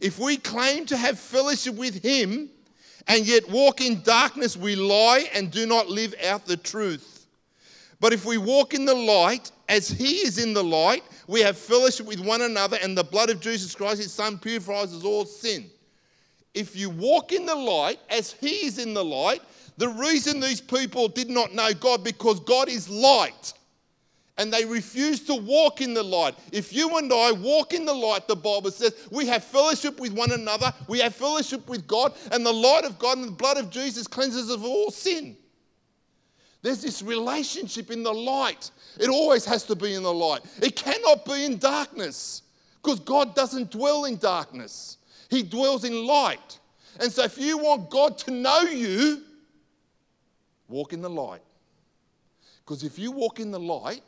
If 0.00 0.19
we 0.19 0.37
claim 0.37 0.87
to 0.87 0.97
have 0.97 1.19
fellowship 1.19 1.75
with 1.75 2.02
him 2.02 2.50
and 3.07 3.26
yet 3.26 3.49
walk 3.50 3.81
in 3.81 4.02
darkness, 4.02 4.57
we 4.57 4.76
lie 4.76 5.28
and 5.35 5.50
do 5.50 5.66
not 5.66 5.88
live 5.88 6.14
out 6.26 6.47
the 6.47 6.57
truth. 6.57 7.26
But 8.00 8.12
if 8.12 8.25
we 8.25 8.37
walk 8.37 8.75
in 8.75 8.85
the 8.85 8.95
light 8.95 9.50
as 9.69 9.88
he 9.88 10.16
is 10.16 10.38
in 10.38 10.52
the 10.52 10.64
light, 10.64 11.02
we 11.26 11.40
have 11.40 11.57
fellowship 11.57 12.07
with 12.07 12.21
one 12.21 12.43
another, 12.43 12.78
and 12.83 12.97
the 12.97 13.05
blood 13.05 13.31
of 13.31 13.40
Jesus 13.40 13.75
Christ, 13.75 14.02
his 14.02 14.12
Son, 14.12 14.38
purifies 14.38 14.95
us 14.95 15.02
all 15.02 15.25
sin. 15.25 15.71
If 16.52 16.76
you 16.76 16.90
walk 16.90 17.33
in 17.33 17.47
the 17.47 17.55
light 17.55 17.99
as 18.11 18.33
he 18.33 18.66
is 18.66 18.78
in 18.78 18.95
the 18.95 19.05
light, 19.05 19.40
the 19.76 19.88
reason 19.88 20.40
these 20.40 20.61
people 20.61 21.09
did 21.09 21.28
not 21.28 21.55
know 21.55 21.73
God 21.75 22.05
because 22.05 22.40
God 22.40 22.69
is 22.69 22.88
light 22.88 23.52
and 24.38 24.52
they 24.52 24.64
refuse 24.64 25.21
to 25.21 25.35
walk 25.35 25.81
in 25.81 25.95
the 25.95 26.02
light. 26.02 26.35
If 26.52 26.73
you 26.73 26.97
and 26.99 27.11
I 27.12 27.33
walk 27.33 27.73
in 27.73 27.85
the 27.87 27.95
light, 27.95 28.28
the 28.28 28.37
Bible 28.37 28.71
says 28.71 28.95
we 29.11 29.26
have 29.26 29.43
fellowship 29.43 29.99
with 29.99 30.12
one 30.12 30.33
another, 30.33 30.73
we 30.88 30.99
have 31.00 31.14
fellowship 31.14 31.69
with 31.69 31.87
God, 31.87 32.12
and 32.33 32.45
the 32.45 32.52
light 32.52 32.85
of 32.85 32.99
God 32.99 33.19
and 33.19 33.28
the 33.28 33.33
blood 33.33 33.57
of 33.57 33.71
Jesus 33.71 34.07
cleanses 34.07 34.50
of 34.50 34.64
all 34.64 34.90
sin. 34.90 35.37
There's 36.62 36.83
this 36.83 37.02
relationship 37.02 37.90
in 37.90 38.02
the 38.02 38.12
light. 38.12 38.71
It 38.99 39.09
always 39.09 39.45
has 39.45 39.62
to 39.64 39.76
be 39.76 39.95
in 39.95 40.02
the 40.02 40.12
light. 40.12 40.40
It 40.61 40.75
cannot 40.75 41.25
be 41.25 41.45
in 41.45 41.59
darkness 41.59 42.43
because 42.83 43.00
God 43.00 43.35
doesn't 43.35 43.71
dwell 43.71 44.05
in 44.05 44.16
darkness, 44.16 44.99
He 45.31 45.43
dwells 45.43 45.85
in 45.85 46.07
light. 46.07 46.59
And 46.99 47.12
so, 47.12 47.25
if 47.25 47.37
you 47.37 47.59
want 47.59 47.90
God 47.90 48.16
to 48.19 48.31
know 48.31 48.62
you, 48.62 49.23
walk 50.66 50.93
in 50.93 51.02
the 51.02 51.11
light. 51.11 51.43
Because 52.64 52.83
if 52.83 52.99
you 52.99 53.12
walk 53.12 53.38
in 53.38 53.50
the 53.50 53.61
light, 53.61 54.02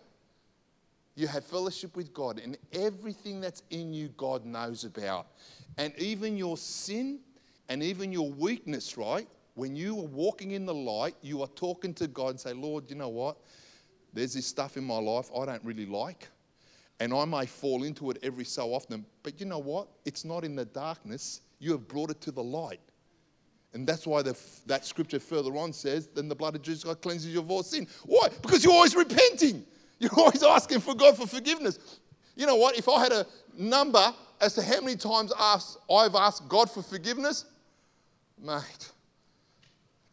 you 1.19 1.27
have 1.27 1.45
fellowship 1.45 1.97
with 1.97 2.13
God, 2.15 2.39
and 2.39 2.57
everything 2.73 3.41
that's 3.41 3.63
in 3.71 3.93
you, 3.93 4.09
God 4.17 4.45
knows 4.45 4.85
about. 4.85 5.29
And 5.77 5.93
even 5.99 6.37
your 6.37 6.57
sin 6.57 7.21
and 7.69 7.83
even 7.83 8.13
your 8.13 8.31
weakness, 8.31 8.97
right? 8.97 9.29
when 9.59 9.75
you 9.75 9.99
are 9.99 10.07
walking 10.07 10.53
in 10.53 10.65
the 10.65 10.75
light, 10.75 11.17
you 11.21 11.43
are 11.43 11.49
talking 11.49 11.93
to 11.93 12.07
God 12.07 12.29
and 12.29 12.41
say, 12.41 12.53
Lord, 12.53 12.89
you 12.89 12.95
know 12.95 13.09
what? 13.09 13.39
There's 14.13 14.35
this 14.35 14.47
stuff 14.47 14.77
in 14.77 14.85
my 14.85 14.99
life 14.99 15.31
I 15.37 15.47
don't 15.47 15.65
really 15.65 15.85
like. 15.85 16.29
And 17.01 17.13
I 17.13 17.25
may 17.25 17.45
fall 17.45 17.83
into 17.83 18.09
it 18.13 18.19
every 18.23 18.45
so 18.45 18.73
often. 18.73 19.05
But 19.25 19.41
you 19.41 19.47
know 19.47 19.59
what? 19.59 19.89
It's 20.05 20.25
not 20.25 20.45
in 20.45 20.55
the 20.55 20.65
darkness. 20.65 21.41
You 21.59 21.73
have 21.73 21.89
brought 21.89 22.11
it 22.11 22.21
to 22.21 22.31
the 22.31 22.43
light. 22.43 22.79
And 23.75 23.85
that's 23.85 24.07
why 24.07 24.23
the, 24.23 24.39
that 24.67 24.87
scripture 24.87 25.19
further 25.19 25.57
on 25.57 25.73
says, 25.73 26.07
then 26.07 26.29
the 26.29 26.37
blood 26.37 26.55
of 26.55 26.63
Jesus 26.63 26.85
God 26.85 27.03
cleanses 27.03 27.33
you 27.33 27.41
of 27.41 27.51
all 27.51 27.65
sin. 27.65 27.89
Why? 28.07 28.29
Because 28.41 28.63
you're 28.63 28.73
always 28.73 28.95
repenting. 28.95 29.67
You're 29.99 30.11
always 30.17 30.43
asking 30.43 30.81
for 30.81 30.95
God 30.95 31.17
for 31.17 31.27
forgiveness. 31.27 32.01
You 32.37 32.47
know 32.47 32.57
what? 32.57 32.79
If 32.79 32.89
I 32.89 33.03
had 33.03 33.13
a 33.13 33.27
number 33.57 34.15
as 34.41 34.55
to 34.55 34.63
how 34.63 34.81
many 34.81 34.97
times 34.97 35.33
I've 35.39 36.15
asked 36.15 36.49
God 36.49 36.71
for 36.71 36.83
forgiveness, 36.83 37.45
mate, 38.41 38.93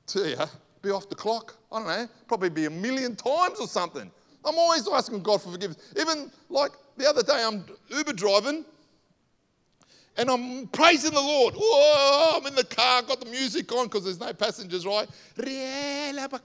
to 0.08 0.30
you, 0.30 0.38
be 0.82 0.90
off 0.90 1.10
the 1.10 1.16
clock. 1.16 1.56
I 1.72 1.80
don't 1.80 1.88
know, 1.88 2.08
probably 2.28 2.50
be 2.50 2.66
a 2.66 2.70
million 2.70 3.16
times 3.16 3.60
or 3.60 3.68
something. 3.68 4.12
I'm 4.44 4.58
always 4.58 4.88
asking 4.88 5.24
God 5.24 5.42
for 5.42 5.52
forgiveness. 5.52 5.94
Even 6.00 6.32
like 6.50 6.72
the 6.98 7.08
other 7.08 7.24
day, 7.24 7.44
I'm 7.44 7.66
Uber 7.90 8.14
driving 8.14 8.66
and 10.18 10.30
I'm 10.30 10.68
praising 10.68 11.14
the 11.14 11.22
Lord. 11.22 11.56
Whoa, 11.58 12.38
I'm 12.38 12.46
in 12.46 12.56
the 12.56 12.64
car, 12.64 13.02
got 13.02 13.20
the 13.20 13.30
music 13.30 13.72
on 13.74 13.86
because 13.86 14.06
there's 14.06 14.20
no 14.20 14.34
passengers, 14.34 14.86
right? 14.86 15.10
I'm 15.38 16.40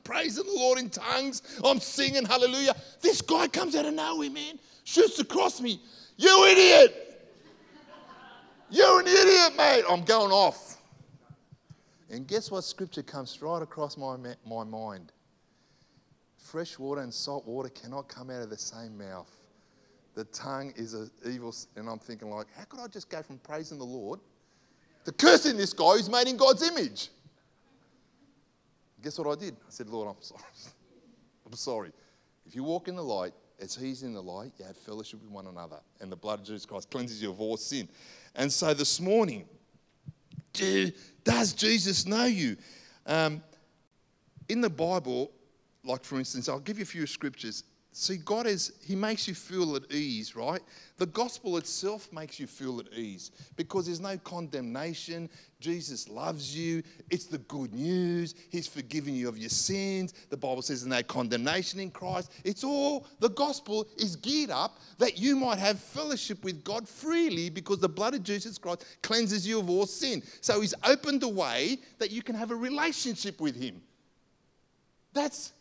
praising 0.00 0.44
the 0.44 0.54
Lord 0.54 0.78
in 0.78 0.90
tongues. 0.90 1.42
I'm 1.64 1.80
singing 1.80 2.24
hallelujah. 2.24 2.74
This 3.00 3.22
guy 3.22 3.48
comes 3.48 3.74
out 3.74 3.86
of 3.86 3.94
nowhere, 3.94 4.30
man, 4.30 4.58
shoots 4.84 5.18
across 5.18 5.60
me. 5.60 5.80
You 6.16 6.46
idiot! 6.46 7.00
You're 8.70 9.00
an 9.00 9.06
idiot, 9.06 9.56
mate. 9.56 9.84
I'm 9.88 10.04
going 10.04 10.32
off. 10.32 10.78
And 12.10 12.26
guess 12.26 12.50
what 12.50 12.64
scripture 12.64 13.02
comes 13.02 13.40
right 13.40 13.62
across 13.62 13.96
my, 13.96 14.16
my 14.46 14.64
mind? 14.64 15.12
Fresh 16.38 16.78
water 16.78 17.00
and 17.00 17.12
salt 17.12 17.46
water 17.46 17.68
cannot 17.68 18.08
come 18.08 18.30
out 18.30 18.42
of 18.42 18.50
the 18.50 18.58
same 18.58 18.98
mouth. 18.98 19.30
The 20.14 20.24
tongue 20.24 20.72
is 20.76 20.94
an 20.94 21.10
evil, 21.26 21.54
and 21.76 21.88
I'm 21.88 21.98
thinking 21.98 22.30
like, 22.30 22.46
how 22.56 22.64
could 22.64 22.80
I 22.80 22.86
just 22.86 23.08
go 23.08 23.22
from 23.22 23.38
praising 23.38 23.78
the 23.78 23.84
Lord 23.84 24.20
to 25.04 25.12
cursing 25.12 25.56
this 25.56 25.72
guy 25.72 25.92
who's 25.92 26.08
made 26.08 26.28
in 26.28 26.36
God's 26.36 26.62
image? 26.62 27.08
Guess 29.02 29.18
what 29.18 29.36
I 29.36 29.40
did? 29.40 29.54
I 29.54 29.70
said, 29.70 29.88
Lord, 29.88 30.08
I'm 30.08 30.14
sorry. 30.22 30.42
I'm 31.46 31.52
sorry. 31.54 31.92
If 32.46 32.54
you 32.54 32.62
walk 32.62 32.88
in 32.88 32.96
the 32.96 33.02
light, 33.02 33.32
as 33.60 33.74
He's 33.74 34.02
in 34.02 34.12
the 34.12 34.22
light, 34.22 34.52
you 34.58 34.64
have 34.64 34.76
fellowship 34.76 35.20
with 35.20 35.30
one 35.30 35.46
another, 35.46 35.80
and 36.00 36.10
the 36.10 36.16
blood 36.16 36.40
of 36.40 36.46
Jesus 36.46 36.64
Christ 36.64 36.90
cleanses 36.90 37.20
you 37.20 37.30
of 37.30 37.40
all 37.40 37.56
sin. 37.56 37.88
And 38.34 38.52
so 38.52 38.72
this 38.72 39.00
morning, 39.00 39.46
do, 40.52 40.90
does 41.24 41.52
Jesus 41.52 42.06
know 42.06 42.24
you? 42.24 42.56
Um, 43.06 43.42
in 44.48 44.60
the 44.60 44.70
Bible, 44.70 45.30
like 45.84 46.04
for 46.04 46.18
instance, 46.18 46.48
I'll 46.48 46.60
give 46.60 46.78
you 46.78 46.82
a 46.82 46.86
few 46.86 47.06
scriptures. 47.06 47.64
See, 47.96 48.16
God 48.16 48.48
is, 48.48 48.72
He 48.84 48.96
makes 48.96 49.28
you 49.28 49.36
feel 49.36 49.76
at 49.76 49.92
ease, 49.92 50.34
right? 50.34 50.60
The 50.96 51.06
gospel 51.06 51.56
itself 51.58 52.12
makes 52.12 52.40
you 52.40 52.48
feel 52.48 52.80
at 52.80 52.92
ease 52.92 53.30
because 53.54 53.86
there's 53.86 54.00
no 54.00 54.18
condemnation. 54.18 55.30
Jesus 55.60 56.08
loves 56.08 56.58
you. 56.58 56.82
It's 57.08 57.26
the 57.26 57.38
good 57.38 57.72
news. 57.72 58.34
He's 58.50 58.66
forgiven 58.66 59.14
you 59.14 59.28
of 59.28 59.38
your 59.38 59.48
sins. 59.48 60.12
The 60.28 60.36
Bible 60.36 60.62
says 60.62 60.82
there's 60.82 60.90
no 60.90 61.04
condemnation 61.04 61.78
in 61.78 61.92
Christ. 61.92 62.32
It's 62.42 62.64
all, 62.64 63.06
the 63.20 63.30
gospel 63.30 63.86
is 63.96 64.16
geared 64.16 64.50
up 64.50 64.80
that 64.98 65.16
you 65.16 65.36
might 65.36 65.60
have 65.60 65.78
fellowship 65.78 66.42
with 66.42 66.64
God 66.64 66.88
freely 66.88 67.48
because 67.48 67.78
the 67.78 67.88
blood 67.88 68.14
of 68.14 68.24
Jesus 68.24 68.58
Christ 68.58 68.84
cleanses 69.04 69.46
you 69.46 69.60
of 69.60 69.70
all 69.70 69.86
sin. 69.86 70.20
So 70.40 70.60
He's 70.60 70.74
opened 70.82 71.22
a 71.22 71.28
way 71.28 71.78
that 72.00 72.10
you 72.10 72.22
can 72.22 72.34
have 72.34 72.50
a 72.50 72.56
relationship 72.56 73.40
with 73.40 73.54
Him. 73.54 73.80
That's 75.12 75.52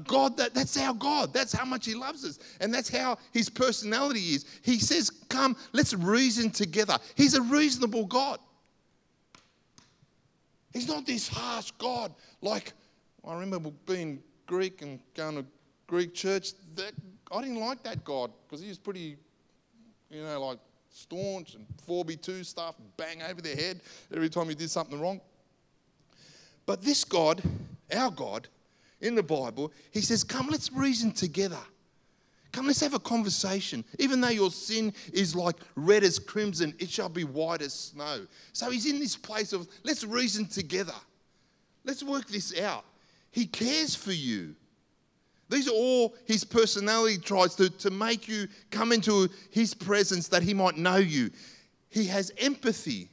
God 0.00 0.36
that, 0.36 0.54
that's 0.54 0.76
our 0.78 0.94
God. 0.94 1.32
That's 1.32 1.52
how 1.52 1.64
much 1.64 1.86
He 1.86 1.94
loves 1.94 2.24
us. 2.24 2.38
And 2.60 2.72
that's 2.72 2.88
how 2.88 3.18
His 3.32 3.48
personality 3.48 4.20
is. 4.20 4.44
He 4.62 4.78
says, 4.78 5.10
Come, 5.28 5.56
let's 5.72 5.94
reason 5.94 6.50
together. 6.50 6.98
He's 7.14 7.34
a 7.34 7.42
reasonable 7.42 8.06
God. 8.06 8.38
He's 10.72 10.88
not 10.88 11.06
this 11.06 11.28
harsh 11.28 11.72
God 11.78 12.14
like 12.42 12.72
I 13.26 13.38
remember 13.38 13.70
being 13.86 14.22
Greek 14.46 14.82
and 14.82 15.00
going 15.14 15.36
to 15.36 15.44
Greek 15.86 16.14
church. 16.14 16.52
That, 16.76 16.92
I 17.30 17.42
didn't 17.42 17.60
like 17.60 17.82
that 17.82 18.04
God 18.04 18.30
because 18.46 18.62
he 18.62 18.68
was 18.68 18.78
pretty, 18.78 19.16
you 20.10 20.22
know, 20.22 20.46
like 20.46 20.58
staunch 20.90 21.54
and 21.54 21.66
4B2 21.86 22.44
stuff, 22.44 22.74
bang 22.96 23.22
over 23.22 23.40
their 23.40 23.56
head 23.56 23.80
every 24.14 24.28
time 24.28 24.48
he 24.48 24.54
did 24.54 24.70
something 24.70 25.00
wrong. 25.00 25.20
But 26.66 26.82
this 26.82 27.04
God, 27.04 27.42
our 27.94 28.10
God, 28.10 28.48
in 29.00 29.14
the 29.14 29.22
Bible, 29.22 29.72
he 29.90 30.00
says, 30.00 30.24
Come, 30.24 30.48
let's 30.48 30.72
reason 30.72 31.12
together. 31.12 31.58
Come, 32.52 32.66
let's 32.66 32.80
have 32.80 32.94
a 32.94 32.98
conversation. 32.98 33.84
Even 33.98 34.20
though 34.20 34.28
your 34.28 34.50
sin 34.50 34.92
is 35.12 35.36
like 35.36 35.56
red 35.76 36.02
as 36.02 36.18
crimson, 36.18 36.74
it 36.78 36.90
shall 36.90 37.08
be 37.08 37.24
white 37.24 37.62
as 37.62 37.72
snow. 37.72 38.26
So 38.52 38.70
he's 38.70 38.86
in 38.86 38.98
this 38.98 39.16
place 39.16 39.52
of 39.52 39.68
let's 39.84 40.04
reason 40.04 40.46
together. 40.46 40.94
Let's 41.84 42.02
work 42.02 42.28
this 42.28 42.58
out. 42.60 42.84
He 43.30 43.46
cares 43.46 43.94
for 43.94 44.12
you. 44.12 44.56
These 45.48 45.68
are 45.68 45.72
all 45.72 46.14
his 46.26 46.44
personality 46.44 47.18
tries 47.18 47.54
to, 47.56 47.70
to 47.70 47.90
make 47.90 48.28
you 48.28 48.46
come 48.70 48.92
into 48.92 49.28
his 49.50 49.74
presence 49.74 50.28
that 50.28 50.42
he 50.42 50.54
might 50.54 50.76
know 50.76 50.96
you. 50.96 51.30
He 51.88 52.06
has 52.06 52.32
empathy. 52.38 53.08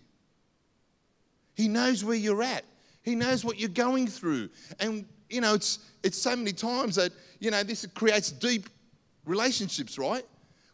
He 1.56 1.68
knows 1.68 2.04
where 2.04 2.16
you're 2.16 2.44
at. 2.44 2.64
He 3.02 3.16
knows 3.16 3.44
what 3.44 3.60
you're 3.60 3.70
going 3.70 4.08
through. 4.08 4.50
And, 4.80 5.06
you 5.30 5.42
know, 5.42 5.54
it's, 5.54 5.80
it's 6.04 6.18
so 6.18 6.36
many 6.36 6.54
times 6.54 6.96
that, 6.96 7.12
you 7.40 7.52
know, 7.52 7.64
this 7.64 7.86
creates 7.94 8.32
deep 8.32 8.70
relationships, 9.26 9.98
right? 9.98 10.24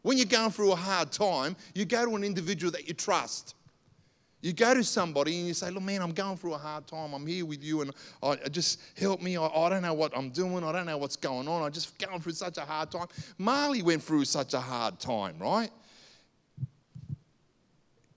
When 0.02 0.18
you're 0.18 0.26
going 0.26 0.52
through 0.52 0.74
a 0.74 0.76
hard 0.76 1.12
time, 1.12 1.56
you 1.74 1.86
go 1.86 2.06
to 2.06 2.16
an 2.16 2.24
individual 2.24 2.72
that 2.72 2.88
you 2.88 2.94
trust. 2.94 3.56
You 4.42 4.52
go 4.52 4.74
to 4.74 4.84
somebody 4.84 5.38
and 5.38 5.48
you 5.48 5.54
say, 5.54 5.72
Look, 5.72 5.84
man, 5.84 6.02
I'm 6.02 6.12
going 6.12 6.36
through 6.36 6.54
a 6.54 6.58
hard 6.58 6.86
time. 6.86 7.14
I'm 7.14 7.26
here 7.26 7.46
with 7.46 7.64
you 7.64 7.82
and 7.82 7.92
I, 8.22 8.36
just 8.50 8.82
help 8.98 9.22
me. 9.22 9.38
I, 9.38 9.46
I, 9.46 9.70
don't 9.70 9.82
know 9.82 9.94
what 9.94 10.16
I'm 10.16 10.32
doing. 10.32 10.66
I 10.66 10.74
don't 10.74 10.86
know 10.86 10.98
what's 10.98 11.16
going 11.16 11.48
on. 11.48 11.64
I'm 11.64 11.72
just 11.72 11.98
going 11.98 12.20
through 12.20 12.34
such 12.34 12.58
a 12.58 12.62
hard 12.66 12.92
time. 12.92 13.08
Marley 13.38 13.82
went 13.82 14.04
through 14.04 14.26
such 14.26 14.54
a 14.54 14.60
hard 14.60 15.00
time, 15.00 15.40
right? 15.40 15.72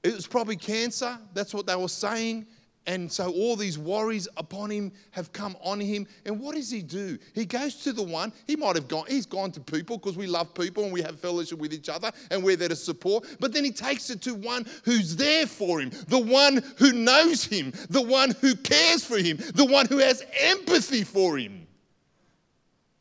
It 0.02 0.14
was 0.14 0.26
probably 0.26 0.56
cancer. 0.56 1.16
That's 1.32 1.54
what 1.54 1.66
they 1.66 1.76
were 1.76 1.86
saying. 1.86 2.46
And 2.86 3.10
so 3.10 3.32
all 3.32 3.56
these 3.56 3.78
worries 3.78 4.28
upon 4.36 4.70
him 4.70 4.92
have 5.10 5.32
come 5.32 5.56
on 5.60 5.80
him. 5.80 6.06
And 6.24 6.38
what 6.38 6.54
does 6.54 6.70
he 6.70 6.82
do? 6.82 7.18
He 7.34 7.44
goes 7.44 7.76
to 7.82 7.92
the 7.92 8.02
one, 8.02 8.32
he 8.46 8.54
might 8.54 8.76
have 8.76 8.86
gone, 8.86 9.06
he's 9.08 9.26
gone 9.26 9.50
to 9.52 9.60
people 9.60 9.98
because 9.98 10.16
we 10.16 10.26
love 10.26 10.54
people 10.54 10.84
and 10.84 10.92
we 10.92 11.02
have 11.02 11.18
fellowship 11.18 11.58
with 11.58 11.72
each 11.72 11.88
other 11.88 12.12
and 12.30 12.44
we're 12.44 12.56
there 12.56 12.68
to 12.68 12.76
support. 12.76 13.26
But 13.40 13.52
then 13.52 13.64
he 13.64 13.72
takes 13.72 14.08
it 14.10 14.22
to 14.22 14.34
one 14.34 14.66
who's 14.84 15.16
there 15.16 15.46
for 15.46 15.80
him, 15.80 15.90
the 16.06 16.18
one 16.18 16.62
who 16.78 16.92
knows 16.92 17.44
him, 17.44 17.72
the 17.90 18.02
one 18.02 18.30
who 18.40 18.54
cares 18.54 19.04
for 19.04 19.18
him, 19.18 19.38
the 19.54 19.66
one 19.66 19.86
who 19.86 19.98
has 19.98 20.24
empathy 20.40 21.02
for 21.02 21.36
him. 21.38 21.66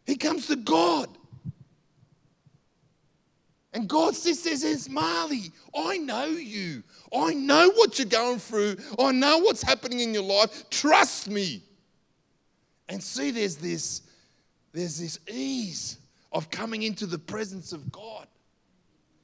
He 0.05 0.15
comes 0.15 0.47
to 0.47 0.55
God. 0.55 1.14
And 3.75 3.89
God 3.89 4.15
says, 4.15 4.41
says, 4.41 4.89
Marley, 4.89 5.51
I 5.75 5.98
know 5.98 6.27
you. 6.27 6.82
I 7.13 7.34
know 7.34 7.70
what 7.75 8.00
you're 8.00 8.08
going 8.08 8.39
through. 8.39 8.77
I 8.98 9.12
know 9.12 9.39
what's 9.39 9.62
happening 9.62 10.00
in 10.00 10.13
your 10.13 10.24
life. 10.24 10.70
Trust 10.70 11.29
me. 11.29 11.62
And 12.88 13.03
see, 13.03 13.32
there's 13.32 13.58
this, 13.58 14.03
there's 14.72 14.98
this 14.98 15.20
ease 15.29 15.98
of 16.32 16.50
coming 16.50 16.84
into 16.84 17.05
the 17.05 17.20
presence 17.20 17.74
of 17.74 17.91
God. 17.91 18.27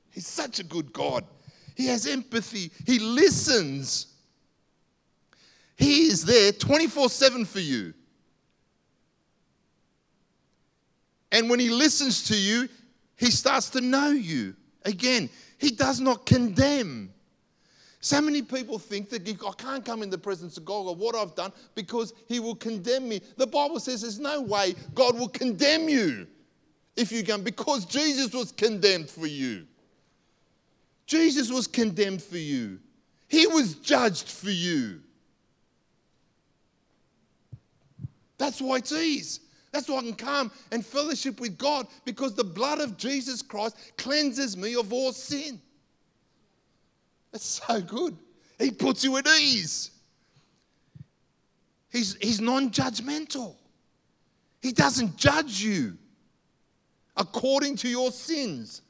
He's 0.09 0.27
such 0.27 0.59
a 0.59 0.65
good 0.65 0.91
God. 0.91 1.23
He 1.75 1.87
has 1.87 2.05
empathy. 2.05 2.71
He 2.85 2.99
listens. 2.99 4.07
He 5.77 6.07
is 6.07 6.25
there 6.25 6.51
24 6.51 7.07
7 7.07 7.45
for 7.45 7.61
you. 7.61 7.93
And 11.31 11.49
when 11.49 11.61
he 11.61 11.69
listens 11.69 12.25
to 12.25 12.35
you, 12.35 12.67
he 13.21 13.29
starts 13.29 13.69
to 13.69 13.81
know 13.81 14.09
you. 14.09 14.55
Again, 14.83 15.29
he 15.59 15.69
does 15.69 15.99
not 15.99 16.25
condemn. 16.25 17.13
So 17.99 18.19
many 18.19 18.41
people 18.41 18.79
think 18.79 19.09
that 19.11 19.29
I 19.29 19.61
can't 19.61 19.85
come 19.85 20.01
in 20.01 20.09
the 20.09 20.17
presence 20.17 20.57
of 20.57 20.65
God 20.65 20.87
or 20.87 20.95
what 20.95 21.15
I've 21.15 21.35
done 21.35 21.53
because 21.75 22.15
he 22.27 22.39
will 22.39 22.55
condemn 22.55 23.07
me. 23.07 23.21
The 23.37 23.45
Bible 23.45 23.79
says 23.79 24.01
there's 24.01 24.19
no 24.19 24.41
way 24.41 24.73
God 24.95 25.19
will 25.19 25.27
condemn 25.29 25.87
you 25.87 26.25
if 26.95 27.11
you 27.11 27.23
come 27.23 27.43
because 27.43 27.85
Jesus 27.85 28.33
was 28.33 28.51
condemned 28.51 29.07
for 29.07 29.27
you. 29.27 29.67
Jesus 31.05 31.51
was 31.51 31.67
condemned 31.67 32.23
for 32.23 32.39
you. 32.39 32.79
He 33.27 33.45
was 33.45 33.75
judged 33.75 34.29
for 34.29 34.49
you. 34.49 35.01
That's 38.39 38.59
why 38.59 38.77
it's 38.77 38.91
easy. 38.91 39.41
That's 39.71 39.87
why 39.87 39.97
I 39.97 40.01
can 40.01 40.15
come 40.15 40.51
and 40.71 40.85
fellowship 40.85 41.39
with 41.39 41.57
God 41.57 41.87
because 42.03 42.33
the 42.35 42.43
blood 42.43 42.79
of 42.79 42.97
Jesus 42.97 43.41
Christ 43.41 43.77
cleanses 43.97 44.57
me 44.57 44.75
of 44.75 44.91
all 44.91 45.13
sin. 45.13 45.61
That's 47.31 47.45
so 47.45 47.81
good. 47.81 48.17
He 48.59 48.71
puts 48.71 49.03
you 49.03 49.15
at 49.17 49.27
ease. 49.27 49.91
He's, 51.89 52.15
he's 52.21 52.41
non 52.41 52.69
judgmental. 52.69 53.55
He 54.61 54.71
doesn't 54.71 55.15
judge 55.17 55.61
you 55.61 55.97
according 57.15 57.77
to 57.77 57.89
your 57.89 58.11
sins. 58.11 58.81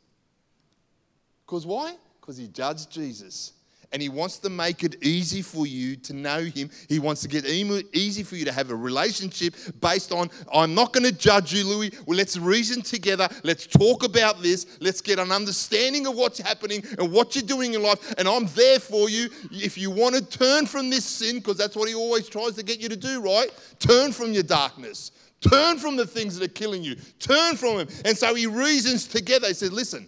Because 1.45 1.65
why? 1.65 1.95
Because 2.19 2.37
he 2.37 2.47
judged 2.47 2.91
Jesus 2.91 3.53
and 3.91 4.01
He 4.01 4.09
wants 4.09 4.39
to 4.39 4.49
make 4.49 4.83
it 4.83 5.03
easy 5.03 5.41
for 5.41 5.65
you 5.65 5.95
to 5.97 6.13
know 6.13 6.41
Him. 6.41 6.69
He 6.87 6.99
wants 6.99 7.21
to 7.21 7.27
get 7.27 7.45
easy 7.45 8.23
for 8.23 8.35
you 8.35 8.45
to 8.45 8.51
have 8.51 8.71
a 8.71 8.75
relationship 8.75 9.55
based 9.79 10.11
on, 10.11 10.29
I'm 10.53 10.73
not 10.73 10.93
going 10.93 11.03
to 11.03 11.11
judge 11.11 11.53
you, 11.53 11.65
Louis. 11.65 11.91
Well, 12.05 12.17
let's 12.17 12.37
reason 12.37 12.81
together. 12.81 13.27
Let's 13.43 13.67
talk 13.67 14.03
about 14.03 14.41
this. 14.41 14.77
Let's 14.79 15.01
get 15.01 15.19
an 15.19 15.31
understanding 15.31 16.07
of 16.07 16.15
what's 16.15 16.39
happening 16.39 16.83
and 16.99 17.11
what 17.11 17.35
you're 17.35 17.43
doing 17.43 17.73
in 17.73 17.83
life. 17.83 18.13
And 18.17 18.27
I'm 18.27 18.47
there 18.47 18.79
for 18.79 19.09
you. 19.09 19.29
If 19.51 19.77
you 19.77 19.91
want 19.91 20.15
to 20.15 20.25
turn 20.25 20.65
from 20.65 20.89
this 20.89 21.05
sin, 21.05 21.37
because 21.37 21.57
that's 21.57 21.75
what 21.75 21.87
He 21.87 21.95
always 21.95 22.29
tries 22.29 22.55
to 22.55 22.63
get 22.63 22.79
you 22.79 22.89
to 22.89 22.97
do, 22.97 23.21
right? 23.21 23.49
Turn 23.79 24.11
from 24.11 24.33
your 24.33 24.43
darkness. 24.43 25.11
Turn 25.41 25.79
from 25.79 25.95
the 25.95 26.05
things 26.05 26.37
that 26.37 26.45
are 26.45 26.53
killing 26.53 26.83
you. 26.83 26.95
Turn 27.19 27.55
from 27.55 27.77
them. 27.77 27.87
And 28.05 28.15
so 28.15 28.35
he 28.35 28.45
reasons 28.45 29.07
together. 29.07 29.47
He 29.47 29.55
says, 29.55 29.71
Listen, 29.71 30.07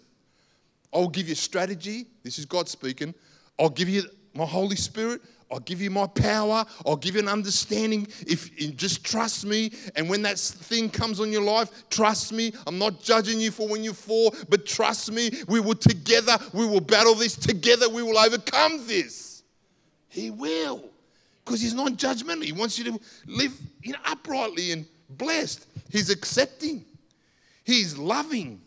I'll 0.93 1.09
give 1.09 1.27
you 1.27 1.35
strategy. 1.35 2.05
This 2.23 2.37
is 2.37 2.45
God 2.45 2.69
speaking. 2.69 3.15
I'll 3.59 3.69
give 3.69 3.89
you 3.89 4.03
my 4.33 4.45
Holy 4.45 4.75
Spirit. 4.75 5.21
I'll 5.51 5.59
give 5.59 5.81
you 5.81 5.91
my 5.91 6.07
power. 6.07 6.65
I'll 6.85 6.95
give 6.95 7.13
you 7.13 7.21
an 7.21 7.27
understanding. 7.27 8.07
If 8.21 8.59
you 8.59 8.71
just 8.71 9.05
trust 9.05 9.45
me, 9.45 9.71
and 9.95 10.09
when 10.09 10.23
that 10.23 10.39
thing 10.39 10.89
comes 10.89 11.19
on 11.19 11.31
your 11.31 11.43
life, 11.43 11.87
trust 11.91 12.33
me. 12.33 12.53
I'm 12.65 12.79
not 12.79 13.03
judging 13.03 13.39
you 13.39 13.51
for 13.51 13.67
when 13.67 13.83
you 13.83 13.93
fall, 13.93 14.35
but 14.49 14.65
trust 14.65 15.11
me. 15.11 15.31
We 15.47 15.59
will 15.59 15.75
together. 15.75 16.39
We 16.53 16.65
will 16.65 16.81
battle 16.81 17.13
this 17.13 17.35
together. 17.35 17.87
We 17.87 18.01
will 18.01 18.17
overcome 18.17 18.87
this. 18.87 19.43
He 20.09 20.31
will, 20.31 20.89
because 21.45 21.61
He's 21.61 21.73
not 21.75 21.93
judgmental. 21.93 22.43
He 22.43 22.51
wants 22.51 22.79
you 22.79 22.85
to 22.85 22.99
live 23.27 23.53
you 23.83 23.93
know, 23.93 23.99
uprightly 24.05 24.71
and 24.71 24.87
blessed. 25.09 25.67
He's 25.91 26.09
accepting. 26.09 26.83
He's 27.63 27.97
loving. 27.97 28.59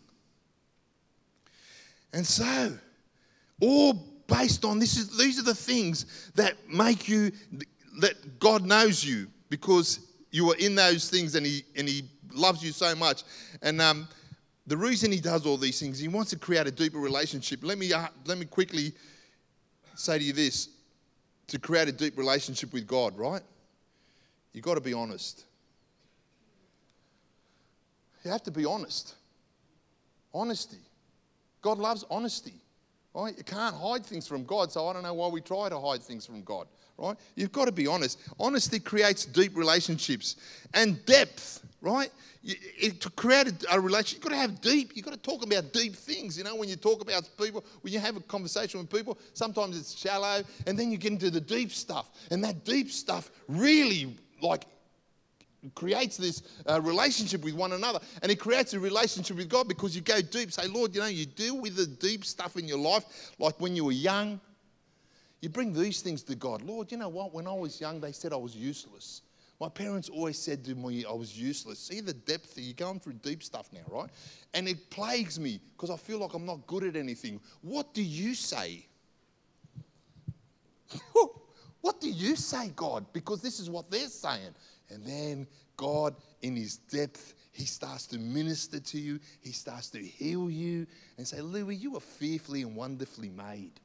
And 2.13 2.25
so, 2.25 2.77
all 3.61 4.05
based 4.27 4.65
on 4.65 4.79
this 4.79 4.97
is 4.97 5.17
these 5.17 5.39
are 5.39 5.43
the 5.43 5.55
things 5.55 6.31
that 6.35 6.53
make 6.69 7.07
you 7.07 7.31
that 7.99 8.39
God 8.39 8.65
knows 8.65 9.03
you 9.03 9.27
because 9.49 9.99
you 10.31 10.51
are 10.51 10.55
in 10.57 10.75
those 10.75 11.09
things 11.09 11.35
and 11.35 11.45
he 11.45 11.63
and 11.75 11.87
he 11.87 12.03
loves 12.33 12.63
you 12.63 12.71
so 12.71 12.95
much. 12.95 13.23
And 13.61 13.81
um, 13.81 14.07
the 14.67 14.77
reason 14.77 15.11
he 15.11 15.19
does 15.19 15.45
all 15.45 15.57
these 15.57 15.79
things 15.79 15.97
he 15.97 16.07
wants 16.07 16.29
to 16.31 16.37
create 16.37 16.67
a 16.67 16.71
deeper 16.71 16.99
relationship. 16.99 17.63
Let 17.63 17.77
me 17.77 17.91
uh, 17.91 18.07
let 18.25 18.37
me 18.37 18.45
quickly 18.45 18.93
say 19.95 20.19
to 20.19 20.23
you 20.23 20.33
this 20.33 20.69
to 21.47 21.57
create 21.57 21.87
a 21.87 21.93
deep 21.93 22.17
relationship 22.17 22.73
with 22.73 22.85
God 22.85 23.17
right? 23.17 23.41
You 24.53 24.61
got 24.61 24.75
to 24.75 24.81
be 24.81 24.93
honest. 24.93 25.43
You 28.23 28.31
have 28.31 28.43
to 28.43 28.51
be 28.51 28.65
honest. 28.65 29.15
Honesty. 30.33 30.77
God 31.61 31.77
loves 31.77 32.03
honesty 32.09 32.53
Right? 33.17 33.35
You 33.35 33.43
can't 33.43 33.75
hide 33.75 34.05
things 34.05 34.27
from 34.27 34.43
God, 34.43 34.71
so 34.71 34.87
I 34.87 34.93
don't 34.93 35.01
know 35.01 35.15
why 35.15 35.27
we 35.27 35.41
try 35.41 35.69
to 35.69 35.79
hide 35.79 36.03
things 36.03 36.23
from 36.23 36.43
God. 36.43 36.67
Right? 36.99 37.17
You've 37.35 37.51
got 37.51 37.65
to 37.65 37.71
be 37.71 37.87
honest. 37.87 38.19
Honesty 38.39 38.79
creates 38.79 39.25
deep 39.25 39.57
relationships 39.57 40.35
and 40.75 41.03
depth. 41.07 41.63
Right? 41.81 42.11
It, 42.43 43.01
to 43.01 43.09
create 43.09 43.47
a, 43.47 43.75
a 43.75 43.79
relationship, 43.79 44.17
you've 44.17 44.31
got 44.31 44.35
to 44.35 44.41
have 44.41 44.61
deep. 44.61 44.91
You've 44.93 45.05
got 45.05 45.15
to 45.15 45.19
talk 45.19 45.43
about 45.43 45.73
deep 45.73 45.95
things. 45.95 46.37
You 46.37 46.43
know, 46.43 46.55
when 46.55 46.69
you 46.69 46.75
talk 46.75 47.01
about 47.01 47.27
people, 47.41 47.65
when 47.81 47.91
you 47.91 47.99
have 47.99 48.17
a 48.17 48.19
conversation 48.19 48.79
with 48.79 48.91
people, 48.91 49.17
sometimes 49.33 49.79
it's 49.79 49.97
shallow, 49.97 50.43
and 50.67 50.77
then 50.77 50.91
you 50.91 50.99
get 50.99 51.11
into 51.11 51.31
the 51.31 51.41
deep 51.41 51.71
stuff, 51.71 52.11
and 52.29 52.43
that 52.43 52.65
deep 52.65 52.91
stuff 52.91 53.31
really 53.47 54.15
like 54.41 54.65
creates 55.75 56.17
this 56.17 56.43
uh, 56.69 56.81
relationship 56.81 57.43
with 57.43 57.53
one 57.53 57.73
another 57.73 57.99
and 58.21 58.31
it 58.31 58.39
creates 58.39 58.73
a 58.73 58.79
relationship 58.79 59.37
with 59.37 59.49
God 59.49 59.67
because 59.67 59.95
you 59.95 60.01
go 60.01 60.21
deep. 60.21 60.51
Say, 60.51 60.67
Lord, 60.67 60.93
you 60.93 61.01
know, 61.01 61.07
you 61.07 61.25
deal 61.25 61.59
with 61.59 61.75
the 61.75 61.87
deep 61.87 62.25
stuff 62.25 62.57
in 62.57 62.67
your 62.67 62.77
life, 62.77 63.33
like 63.39 63.59
when 63.59 63.75
you 63.75 63.85
were 63.85 63.91
young. 63.91 64.39
You 65.41 65.49
bring 65.49 65.71
these 65.71 66.01
things 66.01 66.23
to 66.23 66.35
God. 66.35 66.63
Lord, 66.63 66.91
you 66.91 66.97
know 66.97 67.09
what? 67.09 67.33
When 67.33 67.45
I 67.47 67.53
was 67.53 67.79
young, 67.79 67.99
they 67.99 68.11
said 68.11 68.33
I 68.33 68.37
was 68.37 68.55
useless. 68.55 69.21
My 69.59 69.69
parents 69.69 70.07
always 70.09 70.37
said 70.37 70.63
to 70.65 70.75
me 70.75 71.03
I 71.05 71.13
was 71.13 71.39
useless. 71.39 71.79
See 71.79 71.99
the 71.99 72.13
depth 72.13 72.57
you're 72.57 72.73
going 72.73 72.99
through 72.99 73.13
deep 73.13 73.43
stuff 73.43 73.69
now, 73.73 73.81
right? 73.89 74.09
And 74.53 74.67
it 74.67 74.89
plagues 74.89 75.39
me 75.39 75.59
because 75.75 75.89
I 75.89 75.97
feel 75.97 76.19
like 76.19 76.33
I'm 76.33 76.45
not 76.45 76.65
good 76.67 76.83
at 76.83 76.95
anything. 76.95 77.39
What 77.61 77.93
do 77.93 78.03
you 78.03 78.35
say? 78.35 78.85
what 81.81 81.99
do 81.99 82.09
you 82.09 82.35
say, 82.35 82.71
God? 82.75 83.05
Because 83.13 83.41
this 83.41 83.59
is 83.59 83.69
what 83.69 83.89
they're 83.89 84.07
saying. 84.07 84.53
And 84.89 85.05
then 85.05 85.47
God, 85.75 86.15
in 86.41 86.55
His 86.55 86.77
depth, 86.77 87.33
He 87.51 87.65
starts 87.65 88.07
to 88.07 88.17
minister 88.17 88.79
to 88.79 88.99
you. 88.99 89.19
He 89.41 89.51
starts 89.51 89.89
to 89.91 89.99
heal 89.99 90.49
you 90.49 90.87
and 91.17 91.27
say, 91.27 91.41
Louis, 91.41 91.75
you 91.75 91.95
are 91.97 92.01
fearfully 92.01 92.61
and 92.61 92.75
wonderfully 92.75 93.29
made. 93.29 93.79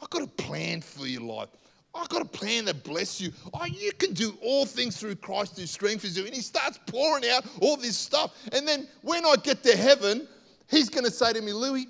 I've 0.00 0.10
got 0.10 0.22
a 0.22 0.26
plan 0.26 0.80
for 0.80 1.06
your 1.06 1.22
life. 1.22 1.50
I've 1.94 2.08
got 2.08 2.22
a 2.22 2.26
plan 2.26 2.66
that 2.66 2.84
bless 2.84 3.20
you. 3.20 3.32
Oh, 3.52 3.64
you 3.64 3.92
can 3.92 4.14
do 4.14 4.36
all 4.42 4.64
things 4.64 4.96
through 4.96 5.16
Christ 5.16 5.58
who 5.58 5.66
strengthens 5.66 6.16
you. 6.16 6.24
And 6.24 6.34
he 6.34 6.40
starts 6.40 6.78
pouring 6.86 7.28
out 7.28 7.44
all 7.60 7.76
this 7.76 7.96
stuff. 7.96 8.32
And 8.52 8.66
then 8.66 8.86
when 9.02 9.26
I 9.26 9.34
get 9.42 9.62
to 9.64 9.76
heaven, 9.76 10.28
he's 10.68 10.88
going 10.88 11.04
to 11.04 11.10
say 11.10 11.32
to 11.32 11.40
me, 11.40 11.52
Louis, 11.52 11.88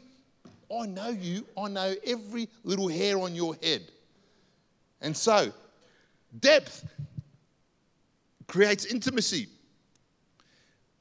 I 0.75 0.87
know 0.87 1.11
you. 1.11 1.47
I 1.59 1.69
know 1.69 1.95
every 2.07 2.49
little 2.65 2.89
hair 2.89 3.19
on 3.19 3.35
your 3.35 3.55
head. 3.63 3.83
And 5.03 5.15
so, 5.17 5.53
depth 6.39 6.87
creates 8.51 8.85
intimacy. 8.85 9.47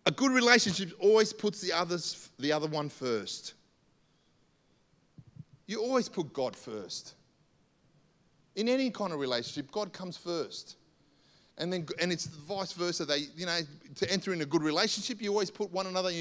A 0.06 0.12
good 0.12 0.32
relationship 0.32 0.92
always 1.00 1.34
puts 1.34 1.60
the 1.62 1.74
others, 1.74 2.30
the 2.38 2.52
other 2.52 2.68
one 2.68 2.90
first. 2.90 3.56
You 5.66 5.82
always 5.82 6.08
put 6.08 6.32
God 6.32 6.56
first. 6.56 7.16
In 8.56 8.70
any 8.70 8.92
kind 8.92 9.12
of 9.12 9.20
relationship, 9.20 9.72
God 9.72 9.92
comes 9.92 10.16
first. 10.16 10.76
And 11.58 11.74
then 11.74 11.88
and 12.00 12.12
it's 12.12 12.28
vice 12.28 12.72
versa. 12.72 13.04
They, 13.04 13.26
you 13.36 13.48
know, 13.48 13.60
to 13.96 14.12
enter 14.12 14.32
in 14.32 14.42
a 14.42 14.46
good 14.46 14.62
relationship, 14.62 15.20
you 15.20 15.32
always 15.32 15.50
put 15.50 15.72
one 15.72 15.88
another 15.88 16.12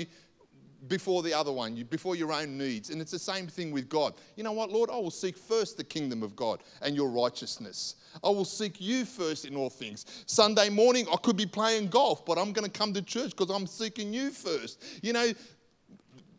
before 0.88 1.22
the 1.22 1.34
other 1.34 1.52
one, 1.52 1.74
before 1.90 2.16
your 2.16 2.32
own 2.32 2.56
needs. 2.58 2.90
And 2.90 3.00
it's 3.00 3.12
the 3.12 3.18
same 3.18 3.46
thing 3.46 3.70
with 3.70 3.88
God. 3.88 4.14
You 4.36 4.44
know 4.44 4.52
what, 4.52 4.70
Lord? 4.70 4.90
I 4.90 4.96
will 4.96 5.10
seek 5.10 5.36
first 5.36 5.76
the 5.76 5.84
kingdom 5.84 6.22
of 6.22 6.34
God 6.34 6.62
and 6.82 6.96
your 6.96 7.08
righteousness. 7.10 7.96
I 8.24 8.28
will 8.28 8.44
seek 8.44 8.80
you 8.80 9.04
first 9.04 9.44
in 9.44 9.56
all 9.56 9.70
things. 9.70 10.06
Sunday 10.26 10.68
morning, 10.68 11.06
I 11.12 11.16
could 11.16 11.36
be 11.36 11.46
playing 11.46 11.88
golf, 11.88 12.24
but 12.24 12.38
I'm 12.38 12.52
going 12.52 12.64
to 12.64 12.78
come 12.78 12.92
to 12.94 13.02
church 13.02 13.30
because 13.36 13.54
I'm 13.54 13.66
seeking 13.66 14.12
you 14.12 14.30
first. 14.30 14.82
You 15.02 15.12
know, 15.12 15.32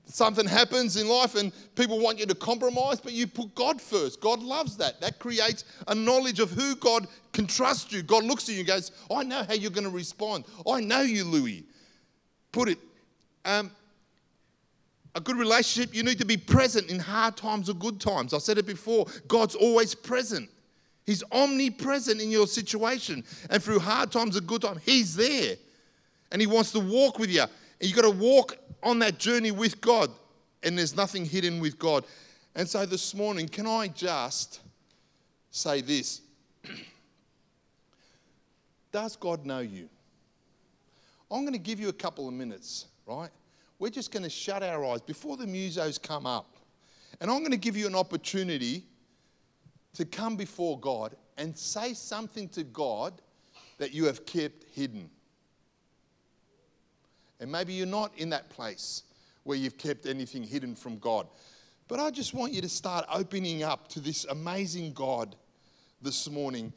something 0.05 0.47
happens 0.47 0.97
in 0.97 1.07
life 1.07 1.35
and 1.35 1.51
people 1.75 1.99
want 1.99 2.19
you 2.19 2.25
to 2.25 2.35
compromise, 2.35 2.99
but 2.99 3.13
you 3.13 3.27
put 3.27 3.53
God 3.55 3.81
first. 3.81 4.19
God 4.19 4.41
loves 4.41 4.75
that. 4.77 4.99
That 5.01 5.19
creates 5.19 5.63
a 5.87 5.95
knowledge 5.95 6.39
of 6.39 6.51
who 6.51 6.75
God 6.75 7.07
can 7.31 7.47
trust 7.47 7.91
you. 7.91 8.01
God 8.01 8.23
looks 8.23 8.49
at 8.49 8.53
you 8.53 8.59
and 8.59 8.67
goes, 8.67 8.91
I 9.11 9.23
know 9.23 9.43
how 9.43 9.53
you're 9.53 9.71
going 9.71 9.83
to 9.85 9.89
respond. 9.89 10.45
I 10.67 10.81
know 10.81 11.01
you, 11.01 11.23
Louis. 11.23 11.63
Put 12.51 12.69
it. 12.69 12.79
Um, 13.45 13.71
a 15.15 15.21
good 15.21 15.37
relationship, 15.37 15.93
you 15.93 16.03
need 16.03 16.19
to 16.19 16.25
be 16.25 16.37
present 16.37 16.89
in 16.89 16.99
hard 16.99 17.35
times 17.35 17.69
or 17.69 17.73
good 17.73 17.99
times. 17.99 18.33
I 18.33 18.37
said 18.37 18.57
it 18.57 18.65
before 18.65 19.05
God's 19.27 19.55
always 19.55 19.95
present. 19.95 20.49
He's 21.05 21.23
omnipresent 21.31 22.21
in 22.21 22.29
your 22.29 22.45
situation. 22.45 23.23
And 23.49 23.63
through 23.63 23.79
hard 23.79 24.11
times 24.11 24.37
or 24.37 24.41
good 24.41 24.61
times, 24.61 24.81
He's 24.83 25.15
there. 25.15 25.55
And 26.31 26.39
He 26.39 26.45
wants 26.45 26.71
to 26.73 26.79
walk 26.79 27.17
with 27.17 27.31
you. 27.31 27.41
And 27.41 27.49
you've 27.81 27.95
got 27.95 28.03
to 28.03 28.11
walk 28.11 28.57
on 28.83 28.99
that 28.99 29.17
journey 29.17 29.51
with 29.51 29.81
God. 29.81 30.11
And 30.61 30.77
there's 30.77 30.95
nothing 30.95 31.25
hidden 31.25 31.59
with 31.59 31.79
God. 31.79 32.05
And 32.55 32.67
so 32.67 32.85
this 32.85 33.15
morning, 33.15 33.47
can 33.47 33.65
I 33.65 33.87
just 33.87 34.59
say 35.49 35.81
this? 35.81 36.21
Does 38.91 39.15
God 39.15 39.45
know 39.45 39.59
you? 39.59 39.89
I'm 41.31 41.41
going 41.41 41.53
to 41.53 41.59
give 41.59 41.79
you 41.79 41.89
a 41.89 41.93
couple 41.93 42.27
of 42.27 42.33
minutes, 42.33 42.85
right? 43.07 43.29
We're 43.79 43.89
just 43.89 44.11
going 44.11 44.23
to 44.23 44.29
shut 44.29 44.61
our 44.61 44.85
eyes 44.85 45.01
before 45.01 45.37
the 45.37 45.45
musos 45.45 46.01
come 46.01 46.25
up. 46.25 46.57
And 47.21 47.31
I'm 47.31 47.39
going 47.39 47.51
to 47.51 47.57
give 47.57 47.75
you 47.75 47.87
an 47.87 47.95
opportunity 47.95 48.83
to 49.93 50.05
come 50.05 50.35
before 50.35 50.79
God 50.79 51.15
and 51.37 51.57
say 51.57 51.93
something 51.93 52.49
to 52.49 52.63
God 52.63 53.21
that 53.77 53.93
you 53.93 54.05
have 54.05 54.25
kept 54.25 54.65
hidden. 54.75 55.09
And 57.39 57.51
maybe 57.51 57.73
you're 57.73 57.87
not 57.87 58.11
in 58.17 58.29
that 58.29 58.49
place 58.49 59.03
where 59.43 59.57
you've 59.57 59.77
kept 59.77 60.05
anything 60.05 60.43
hidden 60.43 60.75
from 60.75 60.99
God. 60.99 61.27
But 61.87 61.99
I 61.99 62.11
just 62.11 62.33
want 62.33 62.53
you 62.53 62.61
to 62.61 62.69
start 62.69 63.05
opening 63.11 63.63
up 63.63 63.87
to 63.89 63.99
this 63.99 64.25
amazing 64.25 64.93
God 64.93 65.35
this 66.01 66.29
morning 66.29 66.73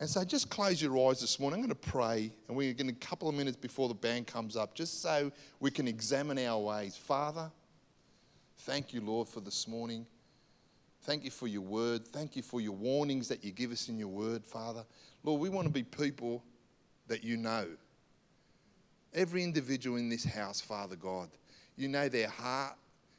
and 0.00 0.08
so 0.08 0.24
just 0.24 0.48
close 0.48 0.80
your 0.80 1.10
eyes 1.10 1.20
this 1.20 1.38
morning. 1.38 1.60
I'm 1.60 1.66
going 1.66 1.78
to 1.78 1.88
pray, 1.90 2.32
and 2.48 2.56
we're 2.56 2.72
going 2.72 2.88
to, 2.88 2.94
a 2.94 3.06
couple 3.06 3.28
of 3.28 3.34
minutes 3.34 3.58
before 3.58 3.86
the 3.86 3.94
band 3.94 4.26
comes 4.26 4.56
up, 4.56 4.74
just 4.74 5.02
so 5.02 5.30
we 5.60 5.70
can 5.70 5.86
examine 5.86 6.38
our 6.38 6.58
ways. 6.58 6.96
Father, 6.96 7.50
thank 8.60 8.94
you, 8.94 9.02
Lord, 9.02 9.28
for 9.28 9.40
this 9.40 9.68
morning. 9.68 10.06
Thank 11.02 11.22
you 11.22 11.30
for 11.30 11.48
your 11.48 11.60
word. 11.60 12.08
Thank 12.08 12.34
you 12.34 12.42
for 12.42 12.62
your 12.62 12.72
warnings 12.72 13.28
that 13.28 13.44
you 13.44 13.52
give 13.52 13.72
us 13.72 13.90
in 13.90 13.98
your 13.98 14.08
word, 14.08 14.42
Father. 14.42 14.84
Lord, 15.22 15.38
we 15.38 15.50
want 15.50 15.66
to 15.66 15.72
be 15.72 15.82
people 15.82 16.42
that 17.06 17.22
you 17.22 17.36
know. 17.36 17.66
Every 19.12 19.44
individual 19.44 19.98
in 19.98 20.08
this 20.08 20.24
house, 20.24 20.62
Father 20.62 20.96
God, 20.96 21.28
you 21.76 21.88
know 21.88 22.08
their 22.08 22.28
heart, 22.28 22.76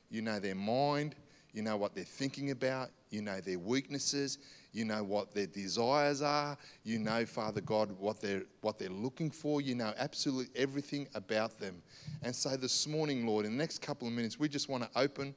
you 0.09 0.23
know 0.23 0.39
their 0.39 0.55
mind, 0.55 1.13
you 1.53 1.61
know 1.61 1.77
what 1.77 1.93
they're 1.93 2.03
thinking 2.03 2.49
about, 2.49 2.89
you 3.11 3.21
know 3.21 3.39
their 3.39 3.59
weaknesses, 3.59 4.39
you 4.73 4.85
know 4.85 5.03
what 5.03 5.33
their 5.33 5.47
desires 5.47 6.21
are. 6.21 6.57
You 6.83 6.99
know, 6.99 7.25
Father 7.25 7.61
God, 7.61 7.91
what 7.99 8.21
they're, 8.21 8.43
what 8.61 8.79
they're 8.79 8.89
looking 8.89 9.29
for. 9.29 9.61
You 9.61 9.75
know 9.75 9.93
absolutely 9.97 10.47
everything 10.55 11.07
about 11.13 11.59
them. 11.59 11.81
And 12.21 12.35
so 12.35 12.55
this 12.55 12.87
morning, 12.87 13.27
Lord, 13.27 13.45
in 13.45 13.51
the 13.51 13.57
next 13.57 13.81
couple 13.81 14.07
of 14.07 14.13
minutes, 14.13 14.39
we 14.39 14.47
just 14.47 14.69
want 14.69 14.83
to 14.83 14.89
open 14.99 15.35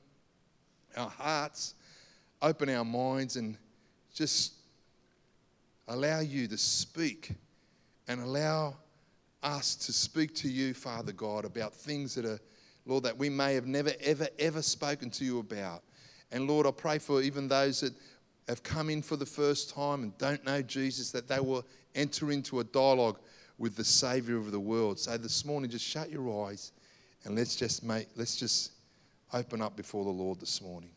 our 0.96 1.10
hearts, 1.10 1.74
open 2.40 2.68
our 2.68 2.84
minds, 2.84 3.36
and 3.36 3.56
just 4.14 4.54
allow 5.88 6.20
you 6.20 6.46
to 6.46 6.56
speak 6.56 7.32
and 8.06 8.20
allow 8.20 8.76
us 9.42 9.74
to 9.74 9.92
speak 9.92 10.34
to 10.36 10.48
you, 10.48 10.74
Father 10.74 11.12
God, 11.12 11.44
about 11.44 11.74
things 11.74 12.14
that 12.14 12.24
are, 12.24 12.40
Lord, 12.86 13.04
that 13.04 13.18
we 13.18 13.28
may 13.28 13.54
have 13.54 13.66
never, 13.66 13.92
ever, 14.00 14.28
ever 14.38 14.62
spoken 14.62 15.10
to 15.10 15.24
you 15.24 15.40
about. 15.40 15.82
And 16.30 16.48
Lord, 16.48 16.66
I 16.66 16.70
pray 16.70 16.98
for 16.98 17.20
even 17.20 17.48
those 17.48 17.80
that 17.80 17.94
have 18.48 18.62
come 18.62 18.90
in 18.90 19.02
for 19.02 19.16
the 19.16 19.26
first 19.26 19.70
time 19.74 20.02
and 20.02 20.18
don't 20.18 20.44
know 20.44 20.62
Jesus, 20.62 21.10
that 21.12 21.28
they 21.28 21.40
will 21.40 21.64
enter 21.94 22.30
into 22.30 22.60
a 22.60 22.64
dialogue 22.64 23.18
with 23.58 23.76
the 23.76 23.84
Savior 23.84 24.36
of 24.36 24.50
the 24.50 24.60
world. 24.60 24.98
So 24.98 25.16
this 25.16 25.44
morning, 25.44 25.70
just 25.70 25.84
shut 25.84 26.10
your 26.10 26.46
eyes 26.46 26.72
and 27.24 27.34
let's 27.34 27.56
just 27.56 27.82
make, 27.82 28.08
let's 28.16 28.36
just 28.36 28.72
open 29.32 29.62
up 29.62 29.76
before 29.76 30.04
the 30.04 30.10
Lord 30.10 30.40
this 30.40 30.60
morning. 30.60 30.90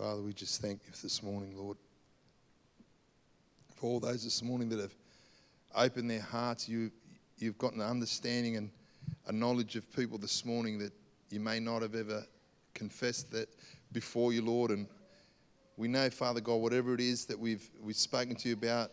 Father, 0.00 0.22
we 0.22 0.32
just 0.32 0.62
thank 0.62 0.80
you 0.86 0.92
this 1.02 1.22
morning, 1.22 1.54
Lord. 1.54 1.76
For 3.76 3.86
all 3.86 4.00
those 4.00 4.24
this 4.24 4.42
morning 4.42 4.70
that 4.70 4.80
have 4.80 4.94
opened 5.76 6.10
their 6.10 6.22
hearts, 6.22 6.66
you, 6.66 6.90
you've 7.36 7.58
gotten 7.58 7.82
an 7.82 7.86
understanding 7.86 8.56
and 8.56 8.70
a 9.26 9.32
knowledge 9.32 9.76
of 9.76 9.94
people 9.94 10.16
this 10.16 10.42
morning 10.46 10.78
that 10.78 10.94
you 11.28 11.38
may 11.38 11.60
not 11.60 11.82
have 11.82 11.94
ever 11.94 12.24
confessed 12.72 13.30
that 13.32 13.50
before 13.92 14.32
you, 14.32 14.40
Lord. 14.40 14.70
And 14.70 14.86
we 15.76 15.86
know, 15.86 16.08
Father 16.08 16.40
God, 16.40 16.62
whatever 16.62 16.94
it 16.94 17.00
is 17.00 17.26
that 17.26 17.38
we've, 17.38 17.68
we've 17.82 17.94
spoken 17.94 18.36
to 18.36 18.48
you 18.48 18.54
about, 18.54 18.92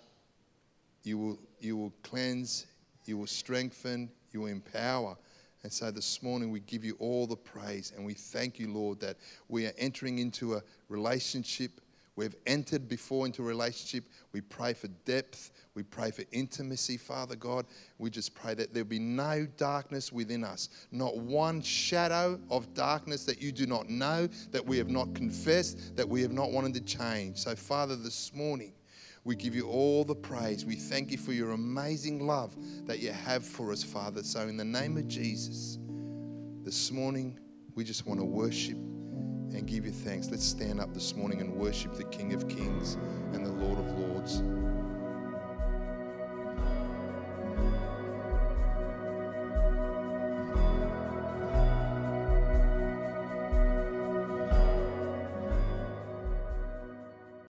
you 1.04 1.18
will, 1.18 1.40
you 1.62 1.78
will 1.78 1.94
cleanse, 2.04 2.66
you 3.06 3.18
will 3.18 3.28
strengthen, 3.28 4.10
you 4.34 4.42
will 4.42 4.48
empower. 4.48 5.16
And 5.64 5.72
so 5.72 5.92
this 5.92 6.22
morning 6.22 6.52
we 6.52 6.60
give 6.62 6.86
you 6.86 6.96
all 7.00 7.28
the 7.28 7.36
praise 7.36 7.92
and 7.96 8.06
we 8.06 8.14
thank 8.14 8.60
you, 8.60 8.72
Lord, 8.72 9.00
that 9.00 9.18
we 9.48 9.66
are 9.66 9.74
entering 9.78 10.20
into 10.20 10.56
a 10.56 10.62
relationship. 10.88 11.82
We've 12.16 12.36
entered 12.48 12.88
before 12.88 13.28
into 13.28 13.44
a 13.44 13.46
relationship. 13.46 14.06
We 14.34 14.42
pray 14.42 14.74
for 14.74 14.88
depth. 15.06 15.52
We 15.76 15.84
pray 15.84 16.10
for 16.10 16.24
intimacy, 16.32 16.98
Father 16.98 17.36
God. 17.36 17.66
We 18.00 18.10
just 18.10 18.34
pray 18.34 18.56
that 18.56 18.74
there'll 18.74 18.90
be 18.90 18.98
no 18.98 19.46
darkness 19.58 20.12
within 20.12 20.44
us, 20.44 20.70
not 20.92 21.18
one 21.18 21.62
shadow 21.62 22.40
of 22.50 22.74
darkness 22.74 23.26
that 23.26 23.40
you 23.40 23.52
do 23.52 23.68
not 23.68 23.90
know, 23.90 24.28
that 24.52 24.66
we 24.66 24.78
have 24.80 24.90
not 24.90 25.14
confessed, 25.14 25.96
that 25.96 26.10
we 26.10 26.22
have 26.24 26.32
not 26.32 26.52
wanted 26.52 26.74
to 26.74 26.82
change. 26.82 27.38
So, 27.38 27.56
Father, 27.56 27.96
this 27.96 28.34
morning, 28.34 28.74
we 29.28 29.36
give 29.36 29.54
you 29.54 29.68
all 29.68 30.06
the 30.06 30.16
praise. 30.16 30.66
We 30.66 30.76
thank 30.76 31.12
you 31.12 31.18
for 31.18 31.34
your 31.34 31.52
amazing 31.52 32.26
love 32.26 32.56
that 32.86 33.00
you 33.00 33.12
have 33.12 33.46
for 33.46 33.74
us, 33.74 33.84
Father. 33.84 34.24
So, 34.24 34.48
in 34.48 34.56
the 34.56 34.64
name 34.64 34.96
of 34.96 35.06
Jesus, 35.10 35.78
this 36.64 36.92
morning, 36.92 37.38
we 37.76 37.84
just 37.84 38.08
want 38.08 38.22
to 38.22 38.26
worship 38.26 38.78
and 38.78 39.68
give 39.68 39.86
you 39.86 39.92
thanks. 39.92 40.30
Let's 40.32 40.46
stand 40.46 40.80
up 40.80 40.94
this 40.94 41.14
morning 41.14 41.42
and 41.42 41.54
worship 41.54 41.96
the 41.96 42.06
King 42.06 42.34
of 42.34 42.48
Kings 42.48 42.98
and 43.34 43.46
the 43.46 43.52
Lord 43.52 43.80
of 43.80 44.00
Lords. 44.00 44.42